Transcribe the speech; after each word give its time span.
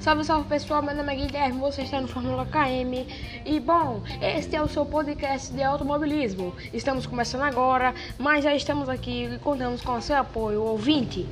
Salve, 0.00 0.24
salve 0.24 0.48
pessoal, 0.48 0.82
meu 0.82 0.94
nome 0.94 1.12
é 1.12 1.16
Guilherme, 1.16 1.60
você 1.60 1.82
está 1.82 2.00
no 2.00 2.08
Fórmula 2.08 2.44
KM 2.46 3.06
e 3.44 3.60
bom, 3.60 4.02
este 4.20 4.56
é 4.56 4.62
o 4.62 4.66
seu 4.66 4.84
podcast 4.84 5.52
de 5.52 5.62
automobilismo. 5.62 6.54
Estamos 6.72 7.06
começando 7.06 7.42
agora, 7.42 7.94
mas 8.18 8.42
já 8.42 8.54
estamos 8.54 8.88
aqui 8.88 9.26
e 9.26 9.38
contamos 9.38 9.82
com 9.82 9.92
o 9.92 10.02
seu 10.02 10.16
apoio, 10.16 10.62
ouvinte. 10.62 11.28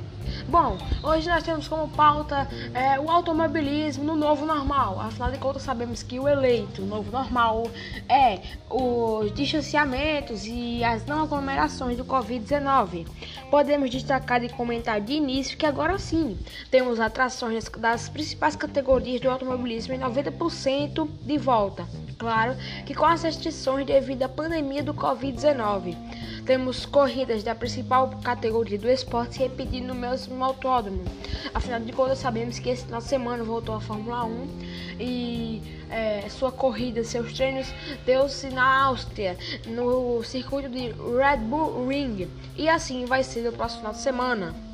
Bom, 0.47 0.77
hoje 1.03 1.29
nós 1.29 1.43
temos 1.43 1.67
como 1.67 1.87
pauta 1.89 2.47
é, 2.73 2.99
o 2.99 3.09
automobilismo 3.09 4.03
no 4.03 4.15
novo 4.15 4.45
normal. 4.45 4.99
Afinal 4.99 5.31
de 5.31 5.37
contas, 5.37 5.63
sabemos 5.63 6.03
que 6.03 6.19
o 6.19 6.27
eleito, 6.27 6.81
novo 6.81 7.11
normal, 7.11 7.69
é 8.07 8.39
os 8.69 9.33
distanciamentos 9.33 10.45
e 10.45 10.83
as 10.83 11.05
não 11.05 11.23
aglomerações 11.23 11.97
do 11.97 12.05
Covid-19. 12.05 13.07
Podemos 13.49 13.89
destacar 13.89 14.43
e 14.43 14.49
comentar 14.49 15.01
de 15.01 15.13
início 15.13 15.57
que 15.57 15.65
agora 15.65 15.97
sim 15.97 16.37
temos 16.69 16.99
atrações 16.99 17.67
das 17.69 18.09
principais 18.09 18.55
categorias 18.55 19.21
do 19.21 19.29
automobilismo 19.29 19.93
em 19.93 19.99
90% 19.99 21.09
de 21.21 21.37
volta. 21.37 21.87
Claro 22.17 22.55
que 22.85 22.93
com 22.93 23.05
as 23.05 23.23
restrições 23.23 23.85
devido 23.85 24.23
à 24.23 24.29
pandemia 24.29 24.83
do 24.83 24.93
Covid-19. 24.93 25.95
Temos 26.49 26.83
corridas 26.83 27.43
da 27.43 27.53
principal 27.53 28.09
categoria 28.23 28.75
do 28.75 28.89
esporte 28.89 29.37
repetindo 29.37 29.89
no 29.89 29.93
mesmo 29.93 30.43
autódromo. 30.43 31.03
Afinal 31.53 31.79
de 31.79 31.91
contas, 31.93 32.17
sabemos 32.17 32.57
que 32.57 32.69
esse 32.69 32.85
final 32.85 33.01
de 33.01 33.05
semana 33.05 33.43
voltou 33.43 33.75
a 33.75 33.79
Fórmula 33.79 34.25
1 34.25 34.47
e 34.99 35.61
é, 35.91 36.27
sua 36.27 36.51
corrida, 36.51 37.03
seus 37.03 37.33
treinos 37.33 37.67
deu-se 38.03 38.49
na 38.49 38.85
Áustria, 38.85 39.37
no 39.67 40.23
circuito 40.23 40.69
de 40.69 40.87
Red 40.87 41.37
Bull 41.37 41.87
Ring. 41.87 42.27
E 42.57 42.67
assim 42.67 43.05
vai 43.05 43.23
ser 43.23 43.41
no 43.41 43.53
próximo 43.53 43.81
final 43.81 43.93
de 43.93 43.99
semana. 43.99 44.68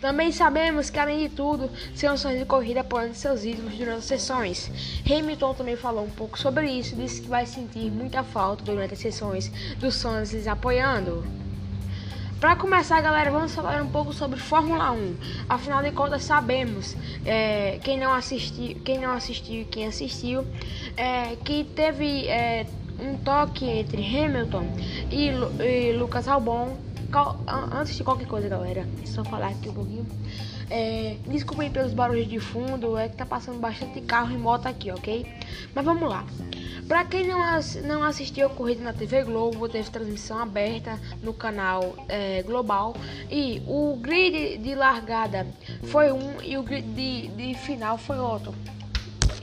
Também 0.00 0.30
sabemos 0.30 0.90
que, 0.90 0.98
além 0.98 1.28
de 1.28 1.34
tudo, 1.34 1.70
sanções 1.94 2.38
de 2.38 2.44
corrida 2.44 2.84
podem 2.84 3.14
seus 3.14 3.44
ídolos 3.44 3.74
durante 3.74 3.98
as 3.98 4.04
sessões. 4.04 4.70
Hamilton 5.04 5.54
também 5.54 5.76
falou 5.76 6.04
um 6.04 6.10
pouco 6.10 6.38
sobre 6.38 6.70
isso 6.70 6.94
e 6.94 6.98
disse 6.98 7.22
que 7.22 7.28
vai 7.28 7.46
sentir 7.46 7.90
muita 7.90 8.22
falta 8.22 8.62
durante 8.62 8.94
as 8.94 9.00
sessões 9.00 9.50
dos 9.78 10.00
fãs 10.00 10.32
lhes 10.32 10.46
apoiando. 10.46 11.24
Para 12.40 12.54
começar, 12.54 13.00
galera, 13.00 13.30
vamos 13.30 13.54
falar 13.54 13.82
um 13.82 13.88
pouco 13.88 14.12
sobre 14.12 14.38
Fórmula 14.38 14.92
1. 14.92 15.16
Afinal 15.48 15.82
de 15.82 15.90
contas, 15.90 16.22
sabemos 16.22 16.94
é, 17.24 17.78
quem 17.82 17.98
não 17.98 18.12
assistiu, 18.12 18.78
quem 18.84 18.98
não 18.98 19.12
assistiu 19.12 19.62
e 19.62 19.64
quem 19.64 19.86
assistiu, 19.86 20.46
é, 20.98 21.34
que 21.36 21.64
teve 21.64 22.28
é, 22.28 22.66
um 23.00 23.16
toque 23.16 23.64
entre 23.64 24.02
Hamilton 24.02 24.66
e, 25.10 25.30
e 25.62 25.92
Lucas 25.94 26.28
Albon 26.28 26.76
antes 27.72 27.96
de 27.96 28.04
qualquer 28.04 28.26
coisa, 28.26 28.48
galera, 28.48 28.86
só 29.04 29.24
falar 29.24 29.48
aqui 29.48 29.68
um 29.68 29.74
pouquinho. 29.74 30.06
É, 30.68 31.16
desculpem 31.28 31.70
pelos 31.70 31.92
barulhos 31.92 32.28
de 32.28 32.40
fundo, 32.40 32.96
é 32.98 33.08
que 33.08 33.16
tá 33.16 33.24
passando 33.24 33.58
bastante 33.60 34.00
carro 34.00 34.32
e 34.32 34.38
moto 34.38 34.66
aqui, 34.66 34.90
ok? 34.90 35.26
Mas 35.74 35.84
vamos 35.84 36.08
lá. 36.08 36.24
Para 36.88 37.04
quem 37.04 37.26
não, 37.26 37.40
não 37.84 38.02
assistiu 38.04 38.46
a 38.46 38.50
corrida 38.50 38.82
na 38.82 38.92
TV 38.92 39.24
Globo, 39.24 39.68
teve 39.68 39.90
transmissão 39.90 40.38
aberta 40.38 41.00
no 41.20 41.32
canal 41.32 41.96
é, 42.08 42.42
Global 42.42 42.94
e 43.28 43.60
o 43.66 43.96
grid 44.00 44.58
de 44.58 44.74
largada 44.74 45.46
foi 45.84 46.12
um 46.12 46.40
e 46.42 46.56
o 46.56 46.62
grid 46.62 46.86
de, 46.86 47.28
de 47.28 47.54
final 47.54 47.98
foi 47.98 48.18
outro. 48.18 48.54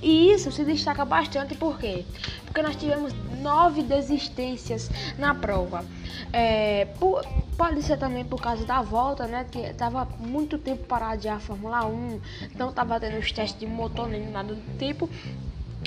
E 0.02 0.32
isso 0.32 0.52
se 0.52 0.64
destaca 0.66 1.04
bastante 1.06 1.56
por 1.56 1.78
quê? 1.80 2.06
Porque 2.46 2.62
nós 2.62 2.76
tivemos 2.76 3.14
nove 3.42 3.84
desistências 3.84 4.90
na 5.18 5.34
prova. 5.34 5.86
É, 6.32 6.86
por, 7.00 7.26
pode 7.54 7.82
ser 7.84 7.98
também 7.98 8.26
por 8.26 8.42
causa 8.42 8.66
da 8.66 8.82
volta, 8.82 9.28
né? 9.28 9.46
Que 9.50 9.74
tava 9.74 10.08
muito 10.20 10.58
tempo 10.58 10.86
parado 10.86 11.22
já 11.22 11.36
a 11.36 11.40
Fórmula 11.40 11.86
1, 11.86 12.20
não 12.56 12.72
tava 12.72 13.00
tendo 13.00 13.18
os 13.18 13.32
testes 13.32 13.60
de 13.60 13.66
motor 13.66 14.08
nem 14.08 14.30
nada 14.30 14.54
do 14.54 14.78
tipo. 14.78 15.10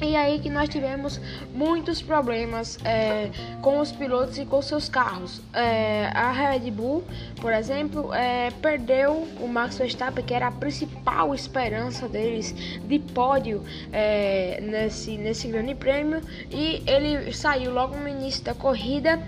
E 0.02 0.14
aí 0.14 0.38
que 0.38 0.50
nós 0.50 0.68
tivemos 0.68 1.18
muitos 1.54 2.02
problemas 2.02 2.78
é, 2.84 3.30
com 3.62 3.78
os 3.78 3.90
pilotos 3.90 4.36
e 4.36 4.44
com 4.44 4.60
seus 4.60 4.90
carros. 4.90 5.40
É, 5.54 6.10
a 6.14 6.30
Red 6.32 6.70
Bull, 6.70 7.02
por 7.40 7.50
exemplo, 7.52 8.12
é, 8.12 8.50
perdeu 8.60 9.26
o 9.40 9.48
Max 9.48 9.78
Verstappen, 9.78 10.22
que 10.22 10.34
era 10.34 10.48
a 10.48 10.52
principal 10.52 11.34
esperança 11.34 12.08
deles 12.08 12.52
de 12.86 12.98
pódio 12.98 13.64
é, 13.90 14.60
nesse, 14.60 15.16
nesse 15.16 15.48
grande 15.48 15.74
prêmio. 15.74 16.20
E 16.50 16.82
ele 16.86 17.32
saiu 17.32 17.72
logo 17.72 17.96
no 17.96 18.06
início 18.06 18.44
da 18.44 18.54
corrida 18.54 19.18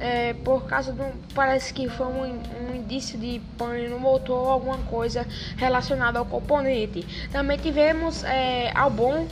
é, 0.00 0.32
por 0.32 0.64
causa 0.66 0.92
do. 0.92 1.04
Parece 1.32 1.72
que 1.72 1.88
foi 1.88 2.06
um, 2.06 2.40
um 2.68 2.74
indício 2.74 3.16
de 3.16 3.40
pane 3.56 3.86
no 3.86 4.00
motor 4.00 4.48
alguma 4.48 4.78
coisa 4.78 5.24
relacionada 5.56 6.18
ao 6.18 6.24
componente. 6.24 7.06
Também 7.30 7.56
tivemos 7.56 8.24
é, 8.24 8.72
Albon 8.74 9.28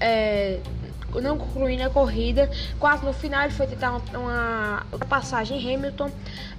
é, 0.00 0.60
não 1.14 1.38
concluindo 1.38 1.82
a 1.82 1.90
corrida. 1.90 2.50
Quase 2.78 3.04
no 3.04 3.12
final 3.12 3.44
ele 3.44 3.52
foi 3.52 3.66
tentar 3.66 4.00
uma, 4.12 4.84
uma 4.92 5.06
passagem 5.06 5.58
Hamilton, 5.58 6.10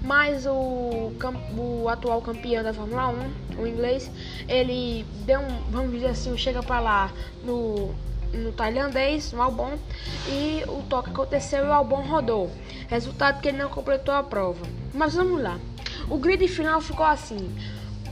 mas 0.02 0.46
o, 0.46 1.12
o 1.58 1.88
atual 1.90 2.22
campeão 2.22 2.64
da 2.64 2.74
Fórmula 2.74 3.08
1, 3.58 3.62
o 3.62 3.68
inglês, 3.68 4.10
ele 4.48 5.06
deu 5.26 5.40
um, 5.40 5.72
vamos 5.72 5.92
dizer 5.92 6.08
assim, 6.08 6.36
chega 6.38 6.64
para 6.64 6.80
lá 6.80 7.12
no 7.44 7.94
no 8.34 8.52
tailandês, 8.52 9.32
no 9.32 9.42
Albon, 9.42 9.74
e 10.28 10.64
o 10.68 10.84
toque 10.84 11.10
aconteceu 11.10 11.66
e 11.66 11.68
o 11.68 11.74
Albon 11.74 12.02
rodou. 12.02 12.52
Resultado 12.88 13.42
que 13.42 13.48
ele 13.48 13.58
não 13.58 13.70
completou 13.70 14.14
a 14.14 14.24
prova. 14.24 14.66
Mas 14.94 15.16
vamos 15.16 15.42
lá. 15.42 15.60
O 16.10 16.18
grid 16.18 16.48
final 16.48 16.82
ficou 16.82 17.06
assim. 17.06 17.50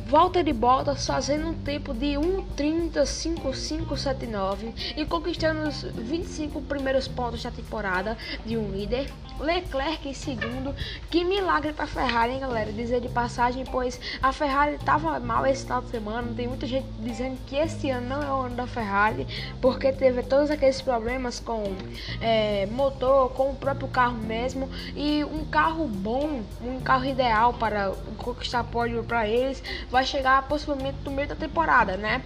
Valtteri 0.07 0.53
Bottas 0.53 1.06
fazendo 1.06 1.50
um 1.50 1.53
tempo 1.53 1.94
de 1.94 2.16
1:30.5579 2.16 4.73
e 4.95 5.06
conquistando 5.06 5.68
os 5.68 5.81
25 5.81 6.62
primeiros 6.62 7.09
pontos 7.09 7.44
da 7.44 7.51
temporada 7.51 8.17
de 8.46 8.56
um 8.56 8.72
líder. 8.72 9.12
Leclerc 9.40 10.07
em 10.07 10.13
segundo. 10.13 10.73
Que 11.12 11.23
milagre 11.23 11.73
para 11.73 11.84
a 11.84 11.88
Ferrari, 11.88 12.34
hein, 12.34 12.40
galera? 12.40 12.72
Dizer 12.72 13.01
de 13.01 13.09
passagem, 13.09 13.66
pois 13.66 14.00
a 14.22 14.31
Ferrari 14.31 14.75
estava 14.75 15.19
mal 15.19 15.46
esse 15.46 15.63
final 15.63 15.81
de 15.81 15.90
semana. 15.90 16.34
Tem 16.35 16.47
muita 16.47 16.66
gente 16.66 16.88
dizendo 17.00 17.38
que 17.46 17.56
esse 17.56 17.91
ano 17.91 18.07
não 18.07 18.23
é 18.23 18.31
o 18.31 18.46
ano 18.46 18.56
da 18.56 18.66
Ferrari, 18.66 19.28
porque 19.62 19.91
teve 19.91 20.23
todos 20.23 20.50
aqueles 20.50 20.81
problemas 20.81 21.40
com 21.40 21.75
é, 22.19 22.66
motor, 22.67 23.29
com 23.31 23.51
o 23.51 23.56
próprio 23.56 23.90
carro 23.90 24.17
mesmo. 24.17 24.67
E 24.96 25.23
um 25.25 25.46
carro 25.46 25.88
bom, 25.88 26.41
um 26.63 26.79
carro 26.79 27.06
ideal 27.06 27.53
para 27.53 27.94
conquistar 28.17 28.63
pódio 28.63 29.03
para 29.03 29.28
eles 29.28 29.62
vai 29.91 29.97
chegar 30.03 30.47
possivelmente 30.47 30.97
no 31.03 31.12
meio 31.12 31.28
da 31.28 31.35
temporada, 31.35 31.97
né? 31.97 32.24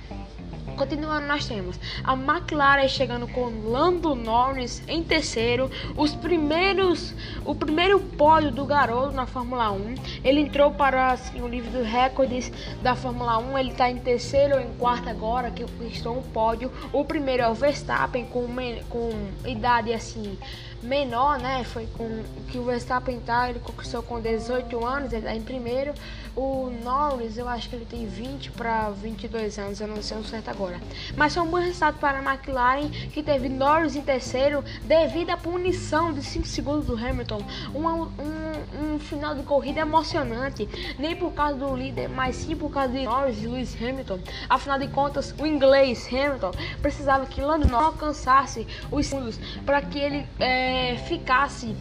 Continuando, 0.77 1.27
nós 1.27 1.45
temos 1.45 1.79
a 2.03 2.13
McLaren 2.13 2.87
chegando 2.87 3.27
com 3.27 3.69
Lando 3.69 4.15
Norris 4.15 4.81
em 4.87 5.03
terceiro, 5.03 5.69
os 5.95 6.15
primeiros, 6.15 7.13
o 7.45 7.53
primeiro 7.53 7.99
pódio 7.99 8.51
do 8.51 8.65
garoto 8.65 9.13
na 9.13 9.25
Fórmula 9.25 9.71
1. 9.71 9.95
Ele 10.23 10.41
entrou 10.41 10.71
para 10.71 11.11
assim, 11.11 11.41
o 11.41 11.47
livro 11.47 11.69
dos 11.69 11.85
recordes 11.85 12.51
da 12.81 12.95
Fórmula 12.95 13.37
1. 13.37 13.57
Ele 13.57 13.71
está 13.71 13.89
em 13.89 13.97
terceiro 13.97 14.55
ou 14.55 14.61
em 14.61 14.73
quarto 14.79 15.09
agora, 15.09 15.51
que 15.51 15.63
conquistou 15.63 16.17
um 16.17 16.23
pódio. 16.23 16.71
O 16.91 17.05
primeiro 17.05 17.43
é 17.43 17.47
o 17.47 17.53
Verstappen 17.53 18.25
com, 18.25 18.47
com 18.89 19.11
idade 19.45 19.93
assim 19.93 20.37
menor, 20.83 21.39
né? 21.39 21.63
Foi 21.63 21.87
com 21.97 22.23
que 22.49 22.57
o 22.57 22.63
Verstappen 22.63 23.19
tá, 23.19 23.49
ele 23.49 23.59
conquistou 23.59 24.03
com 24.03 24.19
18 24.19 24.85
anos, 24.85 25.13
ele 25.13 25.23
tá 25.23 25.35
em 25.35 25.41
primeiro. 25.41 25.93
O 26.35 26.71
Norris, 26.83 27.37
eu 27.37 27.47
acho 27.49 27.69
que 27.69 27.75
ele 27.75 27.85
tem 27.85 28.07
20 28.07 28.51
para 28.51 28.89
22 28.89 29.59
anos, 29.59 29.81
eu 29.81 29.87
não 29.87 30.01
sei 30.01 30.17
o 30.17 30.23
certo 30.23 30.49
agora. 30.49 30.79
Mas 31.17 31.33
foi 31.33 31.43
um 31.43 31.47
bom 31.47 31.57
resultado 31.57 31.99
para 31.99 32.19
a 32.19 32.21
McLaren, 32.21 32.89
que 32.89 33.21
teve 33.21 33.49
Norris 33.49 33.97
em 33.97 34.01
terceiro, 34.01 34.63
devido 34.83 35.31
à 35.31 35.37
punição 35.37 36.13
de 36.13 36.23
5 36.23 36.47
segundos 36.47 36.85
do 36.85 36.95
Hamilton. 36.95 37.43
Um, 37.75 37.85
um, 37.85 38.93
um, 38.93 38.99
final 38.99 39.35
de 39.35 39.43
corrida 39.43 39.81
emocionante, 39.81 40.69
nem 40.97 41.15
por 41.17 41.33
causa 41.33 41.55
do 41.55 41.75
líder, 41.75 42.07
mas 42.07 42.37
sim 42.37 42.55
por 42.55 42.71
causa 42.71 42.93
de 42.93 43.03
Norris 43.03 43.43
e 43.43 43.47
Lewis 43.47 43.75
Hamilton. 43.75 44.19
Afinal 44.49 44.79
de 44.79 44.87
contas, 44.87 45.35
o 45.37 45.45
inglês 45.45 46.07
Hamilton 46.07 46.51
precisava 46.81 47.25
que 47.25 47.41
Lando 47.41 47.67
Norris 47.67 47.87
alcançasse 47.87 48.65
os 48.89 49.05
segundos 49.05 49.37
para 49.65 49.81
que 49.81 49.99
ele 49.99 50.25
é, 50.39 50.70
ficasse 51.07 51.75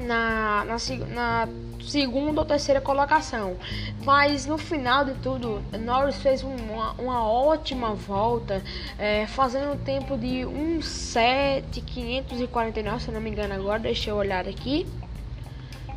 na, 0.00 0.64
na, 0.64 0.76
na 1.14 1.48
segunda 1.82 2.40
ou 2.40 2.46
terceira 2.46 2.80
colocação. 2.80 3.56
Mas 4.04 4.46
no 4.46 4.56
final 4.58 5.04
de 5.04 5.14
tudo, 5.14 5.60
Norris 5.80 6.16
fez 6.16 6.42
uma, 6.42 6.92
uma 6.92 7.28
ótima 7.28 7.94
volta, 7.94 8.62
é, 8.98 9.26
fazendo 9.26 9.72
um 9.72 9.78
tempo 9.78 10.16
de 10.16 10.46
1,7,549, 10.46 13.00
se 13.00 13.10
não 13.10 13.20
me 13.20 13.30
engano 13.30 13.54
agora, 13.54 13.80
deixa 13.80 14.10
eu 14.10 14.16
olhar 14.16 14.46
aqui. 14.46 14.86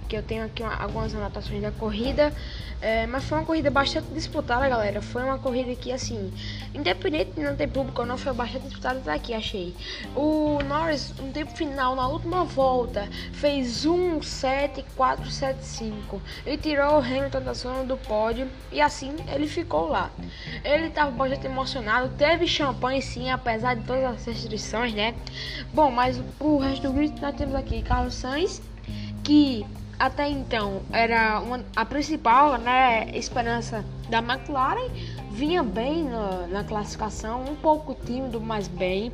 que 0.07 0.15
eu 0.17 0.23
tenho 0.23 0.45
aqui 0.45 0.63
uma, 0.63 0.75
algumas 0.75 1.13
anotações 1.15 1.61
da 1.61 1.71
corrida. 1.71 2.33
É, 2.81 3.05
mas 3.05 3.23
foi 3.25 3.37
uma 3.37 3.45
corrida 3.45 3.69
bastante 3.69 4.07
disputada, 4.07 4.67
galera. 4.67 5.01
Foi 5.01 5.23
uma 5.23 5.37
corrida 5.37 5.75
que, 5.75 5.91
assim, 5.91 6.33
independente 6.73 7.33
de 7.33 7.41
não 7.41 7.55
ter 7.55 7.67
público 7.67 8.01
ou 8.01 8.07
não, 8.07 8.17
foi 8.17 8.33
bastante 8.33 8.63
disputada 8.63 8.99
até 8.99 9.13
aqui, 9.13 9.33
achei. 9.35 9.75
O 10.15 10.57
Norris, 10.67 11.13
no 11.17 11.31
tempo 11.31 11.55
final, 11.55 11.95
na 11.95 12.07
última 12.07 12.43
volta, 12.43 13.07
fez 13.33 13.85
1, 13.85 14.23
7, 14.23 14.83
4, 14.95 15.29
7, 15.29 15.63
5. 15.63 16.21
E 16.43 16.57
tirou 16.57 16.95
o 16.95 16.97
Hamilton 16.97 17.41
da 17.41 17.53
zona 17.53 17.83
do 17.83 17.97
pódio. 17.97 18.49
E 18.71 18.81
assim 18.81 19.15
ele 19.31 19.47
ficou 19.47 19.87
lá. 19.87 20.09
Ele 20.63 20.87
estava 20.87 21.11
bastante 21.11 21.45
emocionado. 21.45 22.09
Teve 22.17 22.47
champanhe, 22.47 23.01
sim, 23.01 23.29
apesar 23.29 23.75
de 23.75 23.83
todas 23.83 24.03
as 24.03 24.25
restrições, 24.25 24.93
né? 24.93 25.13
Bom, 25.71 25.91
mas 25.91 26.19
o 26.39 26.57
resto 26.57 26.87
do 26.87 26.93
grid 26.93 27.21
nós 27.21 27.35
temos 27.35 27.53
aqui 27.53 27.83
Carlos 27.83 28.15
Sainz, 28.15 28.59
que 29.23 29.65
até 30.01 30.27
então 30.27 30.81
era 30.91 31.39
uma, 31.39 31.63
a 31.75 31.85
principal 31.85 32.57
né, 32.57 33.11
esperança 33.13 33.85
da 34.09 34.17
McLaren, 34.17 34.89
vinha 35.29 35.61
bem 35.61 36.05
na, 36.05 36.47
na 36.47 36.63
classificação, 36.63 37.43
um 37.43 37.55
pouco 37.55 37.93
tímido, 37.93 38.41
mas 38.41 38.67
bem. 38.67 39.11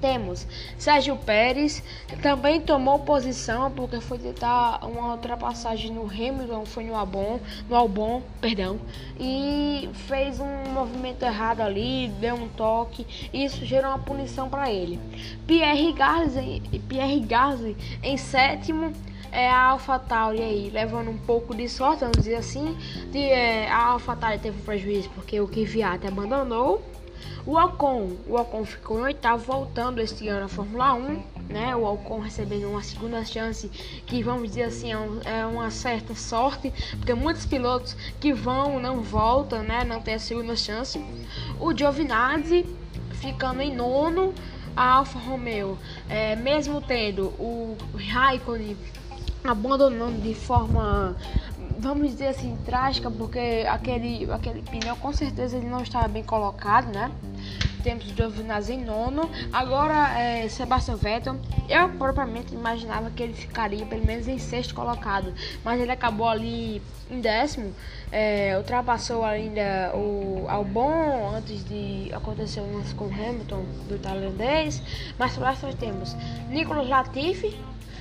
Temos 0.00 0.46
Sérgio 0.78 1.16
Pérez, 1.16 1.82
também 2.20 2.60
tomou 2.60 2.98
posição 2.98 3.70
porque 3.70 3.98
foi 3.98 4.18
tentar 4.18 4.84
uma 4.84 5.12
ultrapassagem 5.12 5.90
no 5.90 6.04
Hamilton, 6.04 6.66
foi 6.66 6.84
no 6.84 6.94
Albon, 6.94 7.40
no 7.66 7.74
Albon, 7.74 8.22
perdão, 8.38 8.78
e 9.18 9.88
fez 10.06 10.38
um 10.38 10.70
movimento 10.70 11.22
errado 11.22 11.62
ali, 11.62 12.08
deu 12.20 12.34
um 12.34 12.46
toque, 12.46 13.06
e 13.32 13.46
isso 13.46 13.64
gerou 13.64 13.90
uma 13.90 13.98
punição 13.98 14.50
para 14.50 14.70
ele. 14.70 15.00
Pierre 15.46 15.94
Gasly, 15.94 16.60
Pierre 16.86 17.20
Gasly 17.20 17.74
em 18.02 18.18
sétimo, 18.18 18.92
é 19.36 19.50
a 19.50 19.64
AlphaTauri 19.66 20.40
aí, 20.40 20.70
levando 20.70 21.10
um 21.10 21.18
pouco 21.18 21.54
de 21.54 21.68
sorte, 21.68 22.00
vamos 22.00 22.16
dizer 22.16 22.36
assim. 22.36 22.74
De, 23.12 23.18
é, 23.18 23.70
a 23.70 23.88
AlphaTauri 23.88 24.38
teve 24.38 24.58
um 24.58 24.64
prejuízo 24.64 25.10
porque 25.10 25.38
o 25.38 25.46
Kvyat 25.46 26.06
abandonou. 26.06 26.82
O 27.44 27.54
Ocon, 27.58 28.16
o 28.26 28.34
Ocon 28.34 28.64
ficou 28.64 28.98
em 28.98 29.02
oitavo, 29.02 29.44
voltando 29.44 30.00
este 30.00 30.26
ano 30.26 30.46
à 30.46 30.48
Fórmula 30.48 30.94
1, 30.94 31.22
né? 31.50 31.76
O 31.76 31.84
Ocon 31.84 32.18
recebendo 32.18 32.66
uma 32.66 32.82
segunda 32.82 33.22
chance, 33.26 33.68
que 34.06 34.22
vamos 34.22 34.48
dizer 34.48 34.64
assim, 34.64 34.92
é, 34.92 34.98
um, 34.98 35.20
é 35.22 35.46
uma 35.46 35.70
certa 35.70 36.14
sorte, 36.14 36.72
porque 36.96 37.12
muitos 37.12 37.44
pilotos 37.44 37.94
que 38.18 38.32
vão 38.32 38.80
não 38.80 39.02
voltam, 39.02 39.62
né? 39.62 39.84
Não 39.84 40.00
tem 40.00 40.14
a 40.14 40.18
segunda 40.18 40.56
chance. 40.56 40.98
O 41.60 41.76
Giovinazzi 41.76 42.64
ficando 43.12 43.60
em 43.60 43.74
nono, 43.74 44.32
a 44.74 44.94
Alfa 44.94 45.18
Romeo, 45.18 45.78
é, 46.08 46.34
mesmo 46.36 46.80
tendo 46.80 47.26
o 47.38 47.76
Raikkonen 47.96 48.76
abandonando 49.50 50.20
de 50.20 50.34
forma 50.34 51.16
vamos 51.78 52.10
dizer 52.12 52.28
assim 52.28 52.56
trágica 52.64 53.10
porque 53.10 53.66
aquele 53.68 54.30
aquele 54.30 54.62
pneu 54.62 54.96
com 54.96 55.12
certeza 55.12 55.56
ele 55.56 55.68
não 55.68 55.82
estava 55.82 56.08
bem 56.08 56.22
colocado 56.22 56.92
né? 56.92 57.10
Temos 57.82 58.10
o 58.10 58.16
Giovinazzi 58.16 58.72
em 58.72 58.84
nono. 58.84 59.30
Agora 59.52 60.18
é, 60.18 60.48
Sebastian 60.48 60.96
Vettel 60.96 61.36
eu 61.68 61.88
propriamente 61.90 62.52
imaginava 62.52 63.10
que 63.10 63.22
ele 63.22 63.34
ficaria 63.34 63.86
pelo 63.86 64.04
menos 64.04 64.26
em 64.26 64.38
sexto 64.38 64.74
colocado 64.74 65.32
mas 65.64 65.80
ele 65.80 65.92
acabou 65.92 66.28
ali 66.28 66.82
em 67.08 67.20
décimo 67.20 67.72
é, 68.10 68.56
ultrapassou 68.56 69.24
ainda 69.24 69.92
o 69.94 70.46
Albon 70.48 71.34
antes 71.36 71.64
de 71.64 72.10
acontecer 72.12 72.60
o 72.60 72.76
lance 72.76 72.94
com 72.94 73.06
Hamilton 73.06 73.64
do 73.88 73.98
tailandês. 73.98 74.82
Mas 75.18 75.34
por 75.34 75.42
nós 75.42 75.58
temos 75.78 76.16
Nicolas 76.48 76.88
Latifi 76.88 77.56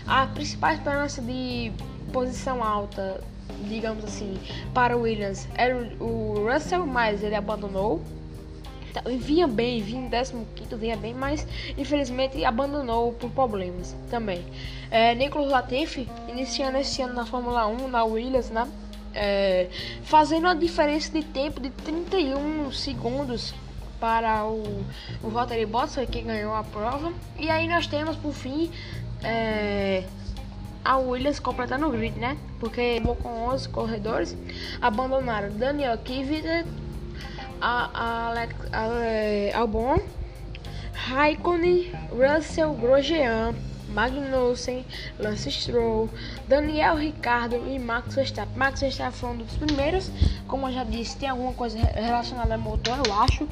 a 0.08 0.28
principal 0.28 0.74
esperança 0.74 1.22
de 1.22 1.72
posição 2.14 2.64
alta, 2.64 3.22
digamos 3.68 4.04
assim, 4.04 4.38
para 4.74 4.96
o 4.96 5.02
Williams 5.02 5.48
era 5.56 5.76
o 6.00 6.48
Russell, 6.50 6.86
mas 6.86 7.24
ele 7.24 7.36
abandonou. 7.36 8.02
Então, 8.90 9.18
vinha 9.18 9.46
bem, 9.46 9.82
vinha 9.82 10.08
em 10.08 10.10
15, 10.10 10.76
vinha 10.78 10.96
bem, 10.96 11.14
mas 11.14 11.46
infelizmente 11.78 12.46
abandonou 12.46 13.12
por 13.14 13.30
problemas 13.32 13.94
também. 14.10 14.46
É, 14.90 15.14
Nicolas 15.14 15.52
Latifi, 15.52 16.08
iniciando 16.30 16.78
esse 16.78 17.02
ano 17.02 17.14
na 17.14 17.26
Fórmula 17.26 17.68
1, 17.68 17.90
na 17.90 18.06
Williams, 18.06 18.50
né? 18.50 18.66
É, 19.14 19.68
fazendo 20.04 20.44
uma 20.44 20.56
diferença 20.56 21.12
de 21.12 21.24
tempo 21.24 21.60
de 21.60 21.70
31 21.70 22.72
segundos 22.72 23.54
para 24.00 24.46
o, 24.46 24.86
o 25.24 25.30
Valtteri 25.30 25.66
Bottas, 25.66 26.08
quem 26.10 26.26
ganhou 26.26 26.54
a 26.54 26.64
prova. 26.64 27.12
E 27.38 27.50
aí 27.50 27.68
nós 27.68 27.88
temos, 27.88 28.16
por 28.16 28.34
fim, 28.34 28.70
é, 29.26 30.04
a 30.84 30.98
Williams 30.98 31.40
completando 31.40 31.88
o 31.88 31.92
grid, 31.92 32.18
né? 32.20 32.38
Porque 32.60 33.02
com 33.22 33.48
11 33.48 33.70
corredores 33.70 34.38
abandonaram 34.80 35.50
Daniel 35.50 35.98
Kvyat, 35.98 36.66
a, 37.60 37.90
a 37.94 38.28
Alex, 38.28 38.56
a, 38.72 38.86
é, 39.04 39.52
Albon, 39.54 39.98
Raikkonen, 40.94 41.92
Russell 42.12 42.74
Grosjean, 42.74 43.56
Magnussen, 43.90 44.86
Lance 45.20 45.52
Stroll, 45.52 46.10
Daniel 46.48 46.98
Ricardo 46.98 47.56
e 47.68 47.80
Max 47.80 48.14
Verstappen. 48.14 48.56
Max 48.56 48.82
Verstappen 48.82 49.20
foi 49.20 49.30
um 49.32 49.38
dos 49.38 49.56
primeiros, 49.58 50.12
como 50.48 50.68
eu 50.68 50.74
já 50.74 50.84
disse, 50.84 51.18
tem 51.18 51.30
alguma 51.30 51.54
coisa 51.54 51.80
relacionada 51.80 52.54
ao 52.54 52.60
motor, 52.60 52.98
eu 53.06 53.14
acho 53.14 53.48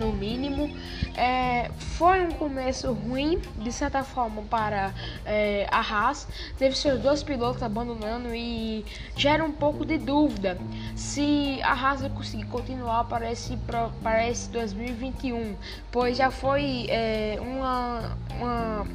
no 0.00 0.12
mínimo. 0.12 0.74
É, 1.16 1.70
foi 1.98 2.24
um 2.24 2.30
começo 2.30 2.92
ruim, 2.92 3.40
de 3.58 3.70
certa 3.70 4.02
forma, 4.02 4.42
para 4.42 4.92
é, 5.24 5.66
a 5.70 5.80
Haas. 5.80 6.26
Teve 6.58 6.74
seus 6.74 7.00
dois 7.00 7.22
pilotos 7.22 7.62
abandonando 7.62 8.34
e 8.34 8.84
gera 9.14 9.44
um 9.44 9.52
pouco 9.52 9.84
de 9.84 9.98
dúvida 9.98 10.58
se 10.96 11.60
a 11.62 11.72
Haas 11.72 12.00
vai 12.00 12.10
conseguir 12.10 12.46
continuar 12.46 13.04
para 13.04 13.30
esse, 13.30 13.56
para 14.02 14.26
esse 14.28 14.48
2021, 14.50 15.54
pois 15.92 16.16
já 16.16 16.30
foi 16.30 16.86
é, 16.88 17.38
uma, 17.40 18.16
uma 18.40 18.86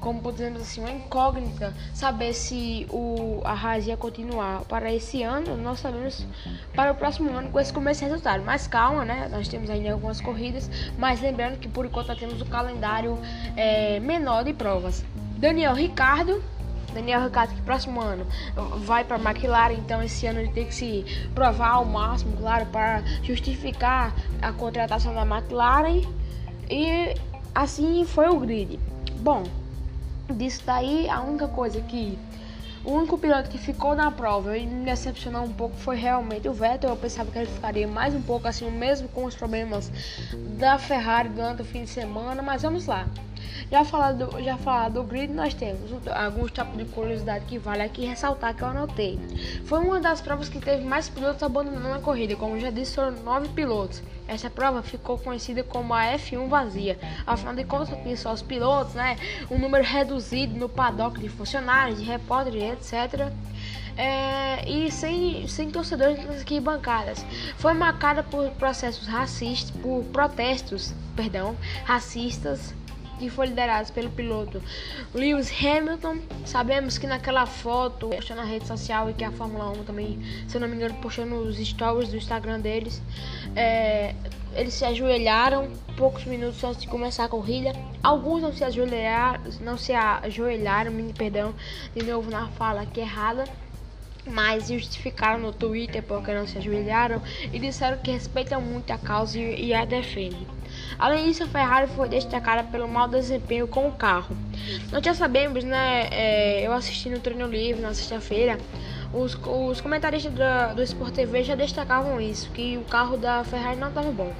como 0.00 0.20
podemos 0.20 0.62
assim, 0.62 0.80
uma 0.80 0.90
incógnita 0.90 1.74
saber 1.94 2.32
se 2.32 2.86
o, 2.90 3.40
a 3.44 3.52
Haas 3.52 3.86
ia 3.86 3.96
continuar 3.96 4.62
para 4.64 4.92
esse 4.92 5.22
ano, 5.22 5.56
nós 5.56 5.80
sabemos 5.80 6.26
para 6.74 6.92
o 6.92 6.94
próximo 6.94 7.30
ano 7.30 7.50
com 7.50 7.60
esse 7.60 7.72
começo 7.72 8.00
de 8.00 8.06
resultado. 8.06 8.42
Mas 8.44 8.66
calma, 8.66 9.04
né? 9.04 9.28
Nós 9.30 9.46
temos 9.48 9.68
ainda 9.68 9.92
algumas 9.92 10.20
corridas, 10.20 10.70
mas 10.98 11.20
lembrando 11.20 11.58
que 11.58 11.68
por 11.68 11.84
enquanto 11.84 12.16
temos 12.16 12.40
o 12.40 12.46
calendário 12.46 13.18
é, 13.56 14.00
menor 14.00 14.44
de 14.44 14.54
provas. 14.54 15.04
Daniel 15.36 15.74
Ricardo 15.74 16.42
Daniel 16.92 17.22
Ricciardo 17.22 17.54
que 17.54 17.62
próximo 17.62 18.00
ano 18.00 18.26
vai 18.78 19.04
para 19.04 19.16
McLaren, 19.16 19.74
então 19.74 20.02
esse 20.02 20.26
ano 20.26 20.40
ele 20.40 20.50
tem 20.52 20.66
que 20.66 20.74
se 20.74 21.04
provar 21.34 21.70
ao 21.70 21.84
máximo, 21.84 22.36
claro, 22.36 22.66
para 22.66 23.02
justificar 23.22 24.14
a 24.42 24.52
contratação 24.52 25.14
da 25.14 25.22
McLaren. 25.22 26.02
E 26.68 27.14
assim 27.54 28.04
foi 28.04 28.28
o 28.28 28.38
grid. 28.38 28.78
Bom, 29.20 29.44
disso 30.32 30.62
daí, 30.64 31.08
a 31.08 31.20
única 31.20 31.48
coisa 31.48 31.80
que. 31.80 32.18
O 32.82 32.92
único 32.92 33.18
piloto 33.18 33.50
que 33.50 33.58
ficou 33.58 33.94
na 33.94 34.10
prova 34.10 34.56
e 34.56 34.66
me 34.66 34.86
decepcionou 34.86 35.44
um 35.44 35.52
pouco 35.52 35.76
foi 35.76 35.96
realmente 35.96 36.48
o 36.48 36.52
Vettel. 36.52 36.88
Eu 36.88 36.96
pensava 36.96 37.30
que 37.30 37.38
ele 37.38 37.46
ficaria 37.46 37.86
mais 37.86 38.14
um 38.14 38.22
pouco 38.22 38.48
assim, 38.48 38.70
mesmo 38.70 39.06
com 39.10 39.26
os 39.26 39.34
problemas 39.34 39.92
da 40.58 40.78
Ferrari 40.78 41.28
durante 41.28 41.60
o 41.60 41.64
fim 41.64 41.84
de 41.84 41.90
semana. 41.90 42.40
Mas 42.40 42.62
vamos 42.62 42.86
lá. 42.86 43.06
Já 43.70 43.84
falado, 43.84 44.42
já 44.42 44.56
falado 44.56 44.94
do 44.94 45.02
grid, 45.04 45.32
nós 45.32 45.54
temos 45.54 45.90
alguns 46.08 46.50
tipos 46.50 46.76
de 46.76 46.84
curiosidade 46.86 47.44
que 47.44 47.56
vale 47.58 47.82
aqui 47.82 48.04
ressaltar 48.04 48.54
que 48.54 48.62
eu 48.62 48.68
anotei. 48.68 49.18
Foi 49.64 49.78
uma 49.78 50.00
das 50.00 50.20
provas 50.20 50.48
que 50.48 50.58
teve 50.58 50.84
mais 50.84 51.08
pilotos 51.08 51.42
abandonando 51.42 51.94
a 51.94 52.00
corrida, 52.00 52.34
como 52.34 52.58
já 52.58 52.70
disse, 52.70 52.96
foram 52.96 53.12
nove 53.22 53.48
pilotos. 53.48 54.02
Essa 54.26 54.48
prova 54.48 54.82
ficou 54.82 55.18
conhecida 55.18 55.62
como 55.62 55.92
a 55.94 56.04
F1 56.14 56.48
vazia. 56.48 56.98
Afinal 57.26 57.54
de 57.54 57.64
contas, 57.64 57.96
tinha 58.02 58.16
só 58.16 58.32
os 58.32 58.42
pilotos, 58.42 58.94
né? 58.94 59.16
Um 59.50 59.58
número 59.58 59.84
reduzido 59.84 60.56
no 60.56 60.68
paddock 60.68 61.18
de 61.18 61.28
funcionários, 61.28 61.98
de 61.98 62.04
repórteres, 62.04 62.92
etc. 62.92 63.32
É, 63.96 64.68
e 64.68 64.90
sem, 64.90 65.46
sem 65.46 65.70
torcedores 65.70 66.24
nas 66.24 66.38
arquibancadas. 66.38 67.24
Foi 67.56 67.72
marcada 67.74 68.22
por 68.22 68.50
processos 68.52 69.06
racistas, 69.06 69.70
por 69.82 70.04
protestos, 70.12 70.94
perdão, 71.14 71.56
racistas 71.84 72.72
que 73.20 73.28
foi 73.28 73.48
liderado 73.48 73.92
pelo 73.92 74.10
piloto 74.10 74.62
Lewis 75.14 75.52
Hamilton. 75.52 76.18
Sabemos 76.46 76.96
que 76.96 77.06
naquela 77.06 77.44
foto, 77.44 78.08
postou 78.08 78.34
na 78.34 78.44
rede 78.44 78.66
social 78.66 79.10
e 79.10 79.12
que 79.12 79.22
a 79.22 79.30
Fórmula 79.30 79.70
1 79.70 79.84
também, 79.84 80.18
se 80.48 80.56
eu 80.56 80.60
não 80.60 80.66
me 80.66 80.74
engano, 80.74 80.94
postou 80.94 81.26
nos 81.26 81.58
stories 81.58 82.08
do 82.08 82.16
Instagram 82.16 82.60
deles. 82.60 83.02
É, 83.54 84.14
eles 84.54 84.72
se 84.72 84.84
ajoelharam 84.84 85.70
poucos 85.96 86.24
minutos 86.24 86.64
antes 86.64 86.80
de 86.80 86.88
começar 86.88 87.24
a 87.26 87.28
corrida. 87.28 87.72
Alguns 88.02 88.40
não 88.42 88.52
se 88.52 88.64
ajoelharam, 88.64 89.42
não 89.60 89.76
se 89.76 89.92
ajoelharam, 89.92 90.90
me 90.90 91.12
perdão, 91.12 91.54
de 91.94 92.02
novo 92.02 92.30
na 92.30 92.48
fala 92.48 92.82
aqui 92.82 93.00
errada 93.00 93.44
mas 94.26 94.68
justificaram 94.68 95.40
no 95.40 95.50
Twitter 95.50 96.02
porque 96.02 96.32
não 96.32 96.46
se 96.46 96.58
ajoelharam 96.58 97.22
e 97.52 97.58
disseram 97.58 97.96
que 97.98 98.10
respeitam 98.10 98.60
muito 98.60 98.92
a 98.92 98.98
causa 98.98 99.38
e 99.38 99.72
a 99.72 99.86
defendem. 99.86 100.46
Além 100.98 101.26
disso, 101.26 101.44
a 101.44 101.46
Ferrari 101.46 101.86
foi 101.88 102.08
destacada 102.08 102.64
pelo 102.64 102.88
mau 102.88 103.08
desempenho 103.08 103.66
com 103.66 103.88
o 103.88 103.92
carro. 103.92 104.36
Nós 104.90 105.04
já 105.04 105.14
sabemos, 105.14 105.64
né? 105.64 106.08
É, 106.10 106.66
eu 106.66 106.72
assisti 106.72 107.08
no 107.08 107.20
treino 107.20 107.46
livre 107.46 107.80
na 107.80 107.94
sexta-feira. 107.94 108.58
Os, 109.12 109.34
os 109.34 109.80
comentaristas 109.80 110.32
do, 110.32 110.74
do 110.76 110.82
Sport 110.82 111.14
TV 111.14 111.42
já 111.42 111.54
destacavam 111.54 112.20
isso, 112.20 112.50
que 112.50 112.76
o 112.76 112.84
carro 112.84 113.16
da 113.16 113.42
Ferrari 113.44 113.78
não 113.78 113.88
estava 113.88 114.10
bom. 114.10 114.32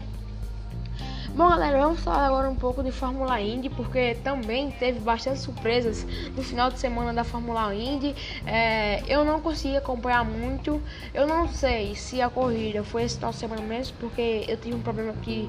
Bom, 1.37 1.49
galera, 1.49 1.77
vamos 1.77 1.99
falar 1.99 2.25
agora 2.25 2.49
um 2.49 2.55
pouco 2.55 2.81
de 2.81 2.91
Fórmula 2.91 3.39
Indy, 3.39 3.69
porque 3.69 4.15
também 4.23 4.71
teve 4.71 4.99
bastante 4.99 5.39
surpresas 5.39 6.03
no 6.35 6.41
final 6.41 6.71
de 6.71 6.79
semana 6.79 7.13
da 7.13 7.23
Fórmula 7.23 7.75
Indy. 7.75 8.15
É, 8.43 9.03
eu 9.07 9.23
não 9.23 9.39
consegui 9.39 9.77
acompanhar 9.77 10.25
muito. 10.25 10.81
Eu 11.13 11.27
não 11.27 11.47
sei 11.47 11.93
se 11.93 12.19
a 12.23 12.27
corrida 12.27 12.83
foi 12.83 13.03
esse 13.03 13.17
final 13.17 13.29
de 13.29 13.37
semana 13.37 13.61
mesmo, 13.61 13.95
porque 13.99 14.45
eu 14.47 14.57
tive 14.57 14.73
um 14.73 14.81
problema 14.81 15.11
aqui 15.11 15.47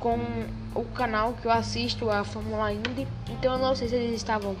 com 0.00 0.18
o 0.74 0.84
canal 0.84 1.34
que 1.34 1.46
eu 1.46 1.50
assisto 1.50 2.08
a 2.08 2.24
Fórmula 2.24 2.72
Indy. 2.72 3.06
Então 3.28 3.56
eu 3.56 3.58
não 3.58 3.74
sei 3.74 3.88
se 3.88 3.94
eles 3.94 4.16
estavam 4.16 4.56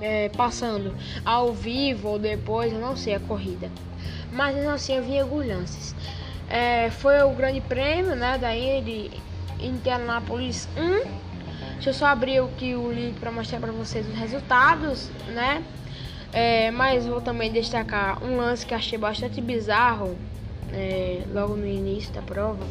é, 0.00 0.28
passando 0.28 0.94
ao 1.24 1.52
vivo 1.52 2.10
ou 2.10 2.18
depois, 2.20 2.72
eu 2.72 2.78
não 2.78 2.94
sei 2.94 3.16
a 3.16 3.20
corrida. 3.20 3.68
Mas 4.30 4.56
assim 4.64 4.94
eu 4.94 5.02
vi 5.02 5.18
alguns 5.18 5.44
lances. 5.44 5.96
É, 6.48 6.88
foi 6.88 7.20
o 7.24 7.34
grande 7.34 7.60
prêmio 7.60 8.14
né, 8.14 8.38
da 8.38 8.54
Indy 8.54 9.10
Indianapolis 9.64 10.68
1. 10.76 11.24
Deixa 11.74 11.90
eu 11.90 11.94
só 11.94 12.06
abrir 12.06 12.38
aqui 12.38 12.74
o 12.74 12.90
link 12.92 13.18
para 13.18 13.30
mostrar 13.30 13.60
para 13.60 13.72
vocês 13.72 14.06
os 14.06 14.14
resultados, 14.14 15.10
né? 15.28 15.62
É, 16.32 16.70
mas 16.70 17.06
vou 17.06 17.20
também 17.20 17.52
destacar 17.52 18.22
um 18.24 18.36
lance 18.36 18.66
que 18.66 18.74
achei 18.74 18.98
bastante 18.98 19.40
bizarro 19.40 20.16
é, 20.72 21.22
logo 21.32 21.56
no 21.56 21.66
início 21.66 22.12
da 22.12 22.22
prova. 22.22 22.64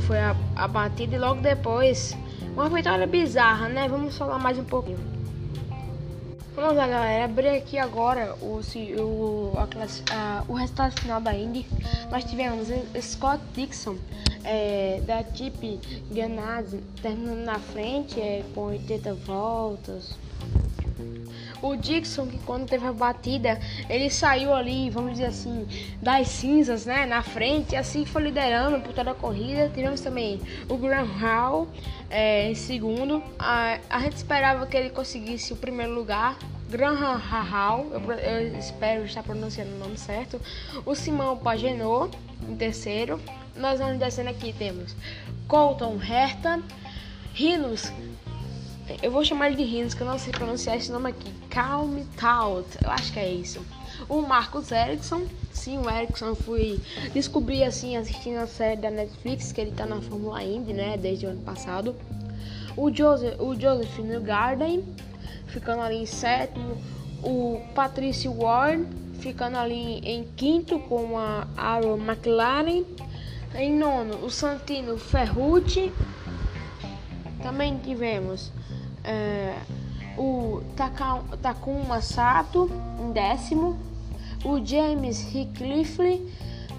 Foi 0.00 0.18
a, 0.18 0.34
a 0.56 0.66
batida 0.66 1.14
e 1.14 1.18
logo 1.18 1.40
depois 1.40 2.16
uma 2.54 2.68
vitória 2.68 3.06
bizarra, 3.06 3.68
né? 3.68 3.86
Vamos 3.88 4.16
falar 4.16 4.38
mais 4.38 4.58
um 4.58 4.64
pouquinho. 4.64 5.17
Vamos 6.60 6.74
lá, 6.74 6.88
galera. 6.88 7.24
Abrir 7.24 7.50
aqui 7.50 7.78
agora 7.78 8.34
o, 8.42 8.60
o, 9.00 9.52
a 9.56 9.68
classe, 9.68 10.02
a, 10.10 10.42
o 10.48 10.54
resultado 10.54 11.00
final 11.00 11.20
da 11.20 11.32
Indy. 11.32 11.64
Nós 12.10 12.24
tivemos 12.24 12.66
Scott 13.00 13.40
Dixon 13.54 13.96
é, 14.42 15.00
da 15.06 15.22
Tip 15.22 15.80
Ganassi 16.10 16.78
terminando 17.00 17.44
na 17.44 17.60
frente 17.60 18.20
é, 18.20 18.42
com 18.56 18.62
80 18.62 19.14
voltas. 19.14 20.18
O 21.60 21.76
Dixon, 21.76 22.26
que 22.26 22.38
quando 22.38 22.68
teve 22.68 22.86
a 22.86 22.92
batida, 22.92 23.60
ele 23.88 24.10
saiu 24.10 24.54
ali, 24.54 24.90
vamos 24.90 25.12
dizer 25.12 25.26
assim, 25.26 25.66
das 26.00 26.28
cinzas, 26.28 26.86
né, 26.86 27.04
na 27.06 27.22
frente, 27.22 27.74
assim 27.74 28.04
foi 28.04 28.22
liderando 28.22 28.80
por 28.80 28.92
toda 28.92 29.10
a 29.10 29.14
corrida. 29.14 29.70
Tivemos 29.74 30.00
também 30.00 30.40
o 30.68 30.76
Graham 30.76 31.04
Hall 31.04 31.68
é, 32.10 32.50
em 32.50 32.54
segundo. 32.54 33.22
A, 33.38 33.78
a 33.90 34.00
gente 34.00 34.16
esperava 34.16 34.66
que 34.66 34.76
ele 34.76 34.90
conseguisse 34.90 35.52
o 35.52 35.56
primeiro 35.56 35.94
lugar, 35.94 36.38
Graham 36.70 37.16
Rahal, 37.16 37.86
eu, 37.92 38.12
eu, 38.12 38.58
espero 38.58 39.04
estar 39.04 39.22
pronunciando 39.22 39.74
o 39.74 39.78
nome 39.78 39.96
certo. 39.96 40.38
O 40.84 40.94
Simão 40.94 41.36
Pagenot, 41.36 42.16
em 42.46 42.54
terceiro. 42.56 43.18
Nós 43.56 43.80
vamos 43.80 43.98
descendo 43.98 44.28
aqui, 44.28 44.52
temos 44.52 44.94
Colton 45.48 45.98
Herta, 46.00 46.62
Rinos, 47.32 47.90
eu 49.02 49.10
vou 49.10 49.24
chamar 49.24 49.48
ele 49.48 49.56
de 49.56 49.64
Rinos, 49.64 49.94
que 49.94 50.00
eu 50.00 50.06
não 50.06 50.18
sei 50.18 50.32
pronunciar 50.32 50.76
esse 50.76 50.90
nome 50.90 51.10
aqui. 51.10 51.30
Calm 51.50 52.02
Taut, 52.16 52.66
eu 52.82 52.90
acho 52.90 53.12
que 53.12 53.18
é 53.18 53.28
isso. 53.28 53.60
O 54.08 54.22
Marcos 54.22 54.70
Erickson, 54.70 55.22
sim, 55.52 55.78
o 55.78 55.90
Erickson 55.90 56.34
fui 56.34 56.80
descobrir 57.12 57.64
assim, 57.64 57.96
assistindo 57.96 58.38
a 58.38 58.46
série 58.46 58.80
da 58.80 58.90
Netflix, 58.90 59.52
que 59.52 59.60
ele 59.60 59.72
tá 59.72 59.84
na 59.84 60.00
Fórmula 60.00 60.42
Indy, 60.42 60.72
né, 60.72 60.96
desde 60.96 61.26
o 61.26 61.30
ano 61.30 61.42
passado. 61.42 61.96
O 62.76 62.94
Joseph, 62.94 63.40
o 63.40 63.54
Joseph 63.58 63.98
Garden, 64.22 64.84
ficando 65.48 65.82
ali 65.82 65.96
em 65.96 66.06
sétimo. 66.06 66.76
O 67.22 67.60
Patrício 67.74 68.32
Ward 68.32 68.86
ficando 69.18 69.58
ali 69.58 69.98
em 70.04 70.24
quinto 70.36 70.78
com 70.78 71.18
a 71.18 71.46
Aaron 71.56 71.98
McLaren. 71.98 72.84
Em 73.54 73.74
nono, 73.74 74.24
o 74.24 74.30
Santino 74.30 74.96
Ferrucci. 74.96 75.92
Também 77.42 77.78
tivemos 77.78 78.52
é, 79.08 79.54
o 80.18 80.62
Takuma 81.40 82.02
Sato 82.02 82.70
em 83.00 83.12
décimo. 83.12 83.78
O 84.44 84.64
James 84.64 85.34
Hickliff 85.34 86.00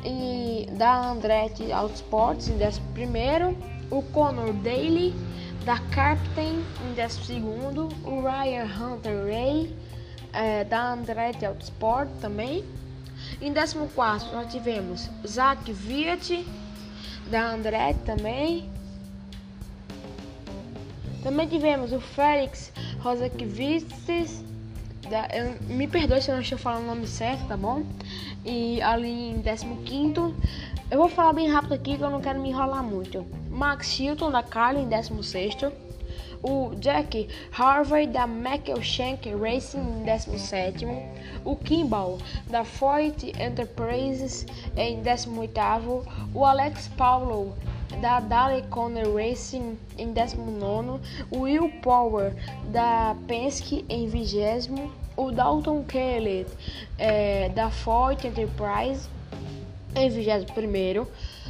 e 0.05 0.69
da 0.77 1.09
Andretti 1.09 1.71
Autosports 1.71 2.48
em 2.48 2.57
décimo 2.57 2.86
primeiro. 2.93 3.57
O 3.89 4.03
Conor 4.03 4.53
Daly 4.53 5.15
da 5.65 5.79
Captain 5.91 6.63
em 6.86 6.93
12 6.93 7.41
o 8.05 8.21
Ryan 8.21 8.65
Hunter 8.65 9.25
Ray 9.25 9.75
é, 10.31 10.63
da 10.63 10.93
Andretti 10.93 11.45
Autosport 11.45 12.07
também. 12.21 12.63
Em 13.41 13.53
14 13.53 13.75
nós 14.31 14.51
tivemos 14.51 15.09
Zach 15.27 15.71
Viet 15.74 16.45
da 17.29 17.51
Andretti 17.51 18.00
também. 18.05 18.69
Também 21.23 21.47
tivemos 21.47 21.91
o 21.91 21.99
Félix 21.99 22.71
Rosakiewicz 22.99 24.43
da, 25.09 25.27
eu, 25.33 25.55
me 25.67 25.88
perdoe 25.88 26.21
se 26.21 26.29
eu 26.29 26.35
não 26.35 26.41
estou 26.41 26.57
falando 26.57 26.83
o 26.83 26.88
nome 26.88 27.07
certo, 27.07 27.47
tá 27.47 27.57
bom? 27.57 27.83
E 28.45 28.81
ali 28.81 29.31
em 29.31 29.41
15 29.41 30.33
eu 30.91 30.97
vou 30.97 31.09
falar 31.09 31.33
bem 31.33 31.49
rápido 31.49 31.73
aqui 31.73 31.97
que 31.97 32.03
eu 32.03 32.09
não 32.09 32.21
quero 32.21 32.39
me 32.39 32.49
enrolar 32.49 32.83
muito. 32.83 33.25
Max 33.49 33.99
Hilton 33.99 34.31
da 34.31 34.41
Carlin, 34.41 34.88
16. 34.88 35.71
O 36.41 36.73
Jack 36.75 37.27
Harvey 37.51 38.07
da 38.07 38.27
Shank 38.81 39.29
Racing, 39.35 40.03
17. 40.05 40.85
O 41.43 41.55
Kimball 41.55 42.17
da 42.49 42.63
Foyt 42.63 43.33
Enterprises, 43.39 44.45
em 44.77 45.01
18. 45.01 45.51
O 46.33 46.45
Alex 46.45 46.88
Paulo 46.89 47.55
da 48.01 48.19
Dale 48.19 48.62
Conner 48.69 49.08
Racing 49.12 49.77
em 49.98 50.13
19, 50.13 51.00
o 51.31 51.39
Will 51.39 51.69
Power 51.81 52.34
da 52.72 53.15
Penske 53.27 53.86
em 53.89 54.08
20, 54.08 54.72
o 55.17 55.31
Dalton 55.31 55.84
Kelly 55.84 56.46
é, 56.98 57.50
da 57.50 57.69
Ford 57.69 58.24
Enterprise 58.24 59.10
em 59.96 60.10
21. 60.10 61.05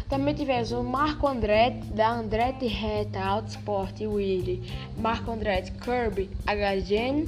Também 0.07 0.33
tivemos 0.33 0.71
o 0.71 0.81
Marco 0.83 1.27
Andretti, 1.27 1.85
da 1.93 2.09
Andretti 2.09 2.65
Reta 2.65 3.19
Autosport 3.19 4.01
Willy, 4.01 4.63
Marco 4.97 5.29
Andretti 5.29 5.71
Kirby 5.73 6.29
HGN, 6.47 7.27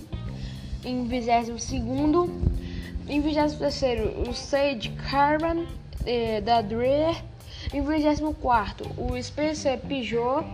em 0.84 1.06
22. 1.06 2.32
Em 3.08 3.20
23, 3.20 4.28
o 4.28 4.34
Sage 4.34 4.90
Carbon, 5.10 5.66
eh, 6.06 6.42
da 6.42 6.62
Dreher. 6.62 7.24
Em 7.74 7.82
24, 7.82 8.86
o 8.98 9.22
Spencer 9.22 9.80
Peugeot, 9.80 10.46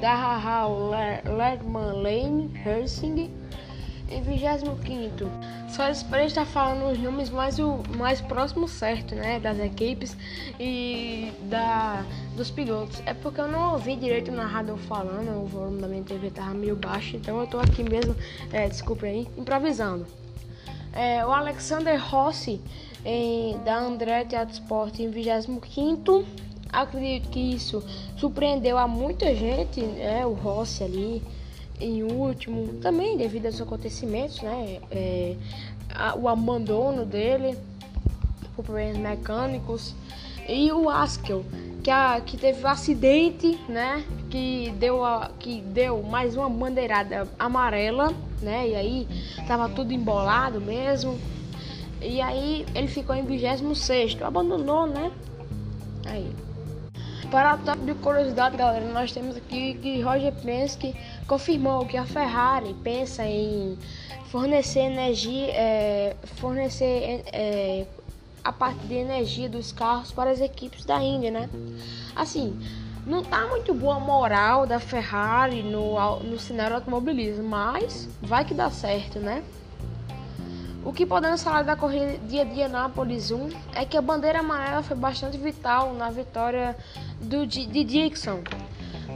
da 0.00 0.14
Rahal 0.14 0.90
Lerman 0.90 2.02
Lane 2.02 2.50
Racing. 2.62 3.30
Em 4.10 4.22
25 4.22 4.76
só 5.68 5.84
para 6.08 6.24
estar 6.24 6.46
falando 6.46 6.90
os 6.90 6.98
nomes 6.98 7.28
mais 7.28 7.58
o 7.58 7.82
mais 7.96 8.20
próximo 8.20 8.66
certo, 8.66 9.14
né, 9.14 9.38
das 9.38 9.58
equipes 9.58 10.16
e 10.58 11.30
da 11.42 12.04
dos 12.34 12.50
pilotos. 12.50 13.02
É 13.04 13.12
porque 13.12 13.40
eu 13.40 13.48
não 13.48 13.72
ouvi 13.72 13.94
direito 13.96 14.30
o 14.30 14.34
narrador 14.34 14.78
falando, 14.78 15.42
o 15.42 15.46
volume 15.46 15.80
da 15.80 15.88
minha 15.88 16.02
TV 16.02 16.30
tava 16.30 16.54
meio 16.54 16.74
baixo, 16.74 17.16
então 17.16 17.38
eu 17.38 17.46
tô 17.46 17.58
aqui 17.58 17.82
mesmo, 17.82 18.16
é, 18.52 18.66
desculpe 18.66 19.06
aí, 19.06 19.28
improvisando. 19.36 20.06
É, 20.92 21.24
o 21.24 21.30
Alexander 21.30 22.02
Rossi 22.02 22.60
em, 23.04 23.58
da 23.62 23.78
Andretti 23.78 24.34
Autosport 24.34 24.98
em 25.00 25.10
25 25.10 26.24
acredito 26.72 27.28
que 27.30 27.40
isso 27.40 27.82
surpreendeu 28.16 28.78
a 28.78 28.86
muita 28.86 29.34
gente, 29.34 29.80
né, 29.80 30.24
o 30.26 30.32
Rossi 30.32 30.84
ali 30.84 31.22
em 31.80 32.02
último, 32.02 32.74
também 32.80 33.16
devido 33.16 33.46
aos 33.46 33.60
acontecimentos, 33.60 34.40
né? 34.42 34.80
É, 34.90 35.36
a, 35.94 36.16
o 36.16 36.28
abandono 36.28 37.04
dele 37.04 37.56
por 38.54 38.64
problemas 38.64 38.96
mecânicos. 38.96 39.94
E 40.48 40.72
o 40.72 40.88
Askel, 40.88 41.44
que, 41.82 41.90
a, 41.90 42.20
que 42.20 42.36
teve 42.36 42.64
um 42.64 42.68
acidente, 42.68 43.58
né? 43.68 44.04
Que 44.28 44.72
deu, 44.76 45.04
a, 45.04 45.30
que 45.38 45.60
deu 45.60 46.02
mais 46.02 46.36
uma 46.36 46.48
bandeirada 46.48 47.28
amarela, 47.38 48.12
né? 48.42 48.68
E 48.68 48.74
aí 48.74 49.08
tava 49.46 49.68
tudo 49.68 49.92
embolado 49.92 50.60
mesmo. 50.60 51.18
E 52.00 52.20
aí 52.20 52.66
ele 52.74 52.88
ficou 52.88 53.14
em 53.14 53.24
26, 53.24 54.20
abandonou, 54.22 54.86
né? 54.86 55.12
Aí. 56.06 56.30
Para 57.30 57.56
o 57.56 57.58
top 57.58 57.78
de 57.84 57.94
curiosidade, 57.94 58.56
galera, 58.56 58.86
nós 58.86 59.12
temos 59.12 59.36
aqui 59.36 59.74
que 59.74 60.00
Roger 60.00 60.32
Penske 60.32 60.96
confirmou 61.26 61.84
que 61.84 61.98
a 61.98 62.06
Ferrari 62.06 62.74
pensa 62.82 63.22
em 63.22 63.78
fornecer 64.30 64.80
energia, 64.80 65.48
é, 65.52 66.16
fornecer 66.36 67.22
é, 67.26 67.86
a 68.42 68.50
parte 68.50 68.78
de 68.86 68.94
energia 68.94 69.46
dos 69.46 69.72
carros 69.72 70.10
para 70.10 70.30
as 70.30 70.40
equipes 70.40 70.86
da 70.86 71.02
Índia, 71.02 71.30
né? 71.30 71.50
Assim, 72.16 72.58
não 73.06 73.22
tá 73.22 73.46
muito 73.46 73.74
boa 73.74 73.96
a 73.96 74.00
moral 74.00 74.66
da 74.66 74.80
Ferrari 74.80 75.62
no, 75.62 76.20
no 76.20 76.38
cenário 76.38 76.76
automobilismo, 76.76 77.46
mas 77.46 78.08
vai 78.22 78.42
que 78.42 78.54
dá 78.54 78.70
certo, 78.70 79.18
né? 79.18 79.44
O 80.84 80.92
que 80.92 81.04
podemos 81.04 81.42
falar 81.42 81.62
da 81.62 81.74
corrida 81.74 82.16
dia 82.28 82.46
de 82.46 82.62
Anápolis 82.62 83.32
1 83.32 83.48
é 83.74 83.84
que 83.84 83.96
a 83.96 84.02
bandeira 84.02 84.38
amarela 84.38 84.82
foi 84.82 84.96
bastante 84.96 85.36
vital 85.36 85.92
na 85.92 86.08
vitória 86.08 86.76
do, 87.20 87.44
de 87.46 87.66
Dixon. 87.84 88.42